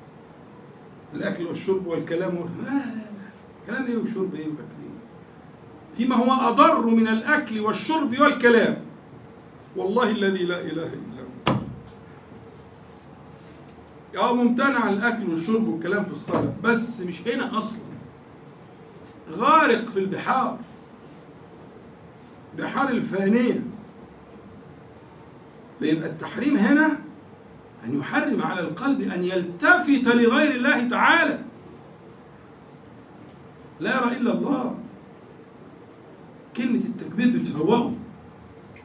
[1.14, 2.50] الأكل والشرب والكلام وال...
[2.66, 3.10] لا لا لا.
[3.68, 4.79] كلام إيه وشرب وأكل؟ إيه
[6.00, 8.78] فيما هو أضر من الأكل والشرب والكلام.
[9.76, 11.56] والله الذي لا إله إلا هو.
[14.18, 17.84] آه ممتنع عن الأكل والشرب والكلام في الصلاة بس مش هنا أصلا.
[19.32, 20.60] غارق في البحار.
[22.58, 23.64] بحار الفانية.
[25.80, 27.00] فيبقى التحريم هنا
[27.84, 31.40] أن يحرم على القلب أن يلتفت لغير الله تعالى.
[33.80, 34.79] لا يرى إلا الله.
[37.60, 37.94] بتفوقه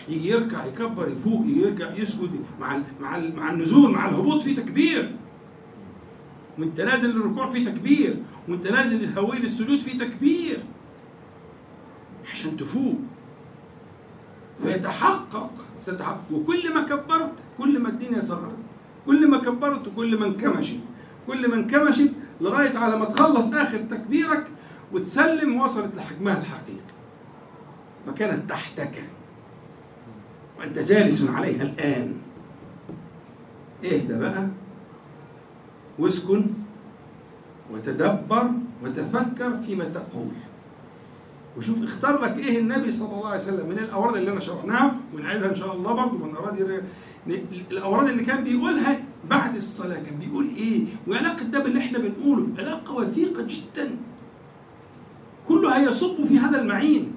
[0.09, 2.30] يجي يركع يكبر يفوق يجي يرجع يسجد.
[2.60, 5.16] مع ال مع ال مع النزول مع الهبوط في تكبير.
[6.59, 8.16] وانت نازل للركوع في تكبير.
[8.48, 10.64] وانت نازل للهوي للسجود في تكبير.
[12.32, 12.98] عشان تفوق.
[14.62, 15.51] فيتحقق
[15.86, 18.59] تتحقق وكل ما كبرت كل ما الدنيا صغرت.
[19.06, 20.80] كل ما كبرت وكل ما انكمشت.
[21.26, 24.46] كل ما انكمشت لغاية على ما تخلص آخر تكبيرك
[24.92, 26.93] وتسلم وصلت لحجمها الحقيقي.
[28.06, 29.05] فكانت تحتك.
[30.59, 32.14] وأنت جالس عليها الآن.
[33.85, 34.48] اهدى بقى.
[35.98, 36.47] واسكن.
[37.72, 38.51] وتدبر.
[38.82, 40.28] وتفكر فيما تقول.
[41.56, 44.97] وشوف اختار لك إيه النبي صلى الله عليه وسلم من الأوراد اللي أنا شرحناها.
[45.14, 46.18] ونعيدها إن شاء الله برضه.
[46.18, 46.31] من
[47.70, 52.48] الأوراد اللي كان بيقولها بعد الصلاة كان بيقول إيه؟ وعلاقة ده باللي إحنا بنقوله.
[52.59, 53.97] علاقة وثيقة جدا.
[55.48, 57.12] كله هيصب في هذا المعين.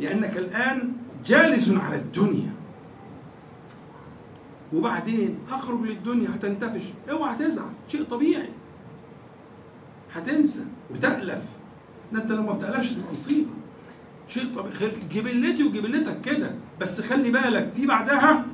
[0.00, 0.92] لأنك الآن
[1.26, 2.54] جالس على الدنيا.
[4.72, 6.84] وبعدين أخرج للدنيا هتنتفش.
[7.10, 8.48] أوعى تزعل شيء طبيعي.
[10.12, 11.44] هتنسى وتألف.
[12.12, 13.50] ده أنت لو ما بتألفش تبقى مصيبة.
[14.28, 14.92] شيء طبيعي.
[15.12, 16.54] جبلتي وجبلتك كده.
[16.80, 18.46] بس خلي بالك في بعدها ها؟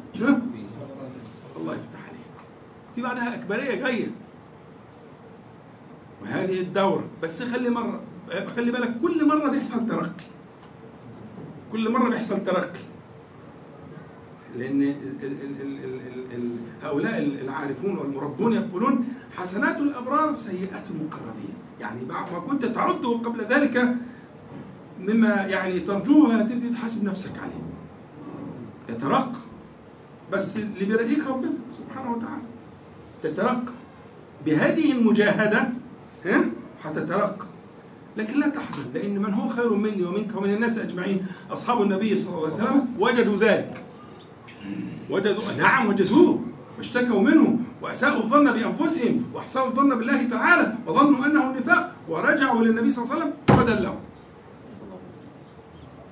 [1.56, 2.48] الله يفتح عليك.
[2.94, 4.10] في بعدها اكبريه جاية.
[6.23, 7.09] وهذه الدورة.
[7.23, 8.01] بس خلي مرة
[8.56, 10.24] خلي بالك كل مرة بيحصل ترقي.
[11.76, 12.80] كل مرة بيحصل ترقي.
[14.56, 14.96] لأن ال
[15.62, 16.50] ال ال
[16.82, 23.96] هؤلاء العارفون والمربون يقولون حسنات الأبرار سيئات المقربين يعني ما كنت تعده قبل ذلك
[25.00, 27.62] مما يعني ترجوه تبدي تحاسب نفسك عليه.
[28.88, 29.32] يترقى
[30.32, 32.42] بس اللي بيرقيك ربنا سبحانه وتعالى.
[33.22, 33.72] تترقى
[34.46, 35.68] بهذه المجاهدة
[36.24, 36.44] ها؟
[36.84, 37.46] هتترقى
[38.16, 42.34] لكن لا تحزن لأن من هو خير مني ومنك ومن الناس أجمعين؟ أصحاب النبي صلى
[42.34, 43.82] الله عليه وسلم وجدوا ذلك.
[45.10, 46.40] وجدوا نعم وجدوه.
[46.78, 53.05] واشتكوا منه وأساءوا الظن بأنفسهم وأحسنوا الظن بالله تعالى وظنوا أنه النفاق ورجعوا للنبي صلى
[53.05, 53.98] الله عليه وسلم فدلهم.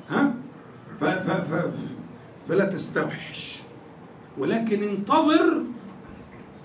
[0.08, 0.34] ها؟
[1.00, 1.64] ف ف ف
[2.48, 3.62] فلا تستوحش.
[4.38, 5.62] ولكن انتظر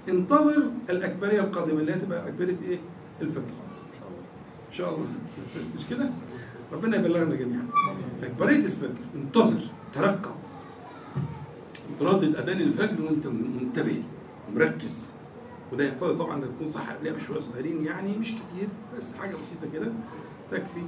[0.09, 2.79] انتظر الأكبرية القادمة اللي هتبقى أكبرية إيه؟
[3.21, 3.43] الفجر
[4.69, 5.07] إن شاء الله
[5.75, 6.09] مش كده؟
[6.71, 7.67] ربنا يبلغنا جميعا.
[8.23, 9.61] أكبرية الفجر انتظر
[9.93, 10.35] ترقب.
[11.99, 14.03] تردد أذان الفجر وأنت منتبه
[14.49, 15.11] ومركز
[15.71, 18.67] وده يقتضي طبعا إنك تكون صح قبلها بشوية صغيرين يعني مش كتير
[18.97, 19.91] بس حاجة بسيطة كده
[20.51, 20.81] تكفي.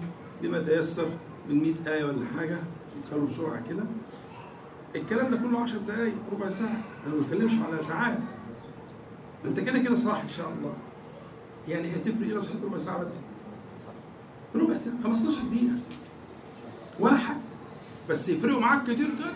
[0.44, 1.10] لما تيسر
[1.50, 2.64] من 100 آية ولا حاجة
[3.12, 3.84] قالوا بسرعة كده.
[4.96, 6.84] الكلام ده كله 10 دقائق ربع ساعة.
[7.08, 8.20] أنا ما بتكلمش على ساعات.
[9.46, 10.74] أنت كده كده صاحي إن شاء الله.
[11.68, 13.20] يعني هتفرق إيه لو صحيت ربع ساعة بدري؟
[14.56, 15.74] ربع ساعة 15 دقيقة.
[17.00, 17.38] ولا حاجة.
[18.10, 19.34] بس يفرقوا معاك كتير جدا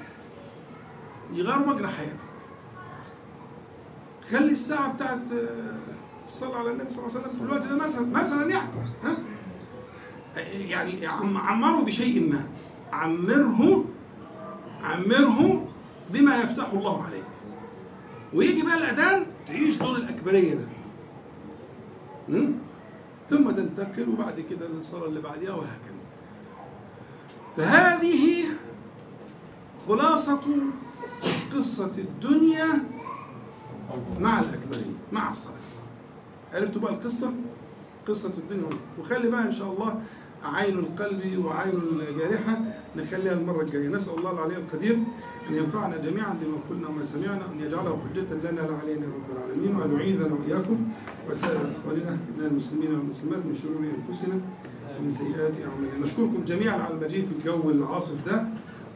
[1.34, 2.16] يغيروا مجرى حياتك.
[4.30, 5.20] خلي الساعة بتاعت
[6.26, 8.70] الصلاة على النبي صلى الله عليه وسلم في الوقت ده مثلا مثلا يعني.
[9.04, 9.16] ها؟
[10.52, 12.48] يعني عم- عمره بشيء ما.
[12.94, 13.86] عمره
[14.84, 15.68] عمره
[16.10, 17.24] بما يفتح الله عليك.
[18.34, 20.68] ويجي بقى الأذان تعيش دور الأكبرية ده?
[23.30, 25.95] ثم تنتقل وبعد كده للصلاة اللي بعدها وهكذا.
[27.57, 28.43] فهذه
[29.88, 30.41] خلاصة
[31.56, 32.84] قصة الدنيا
[34.19, 35.56] مع الأكبرية مع الصلاة.
[36.53, 37.34] عرفتوا بقى القصة؟
[38.07, 38.69] قصة الدنيا.
[38.99, 40.02] وخلي بقى إن شاء الله
[40.46, 41.74] عين القلب وعين
[42.10, 42.60] الجارحة
[42.98, 43.88] نخليها المرة الجاية.
[43.88, 44.96] نسأل الله العلي القدير
[45.50, 49.76] أن ينفعنا جميعا بما قلنا وما سمعنا وأن يجعله حجة لنا لا علينا رب العالمين
[49.76, 50.78] وأن يعيذنا وإياكم.
[51.30, 54.36] وسائر إخواننا من المسلمين والمسلمات من شرور أنفسنا
[55.00, 55.98] ومن سيئات أعمالنا.
[56.04, 58.48] نشكركم جميعا على المجيء في الجو العاصف ده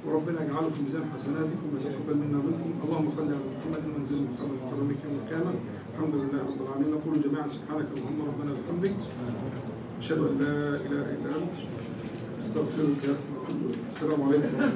[0.06, 5.00] وربنا يجعله في ميزان حسناتكم ويتقبل منا ومنكم اللهم صل على محمد منزل محمد وكرمك
[5.32, 5.56] يوم
[5.94, 6.92] الحمد لله رب العالمين.
[6.92, 8.96] نقول جميعا سبحانك اللهم ربنا وبحمدك.
[10.00, 11.54] أشهد أن لا إله إلا أنت
[12.40, 13.80] أستغفرك وأتوب إليك.
[13.90, 14.72] السلام عليكم.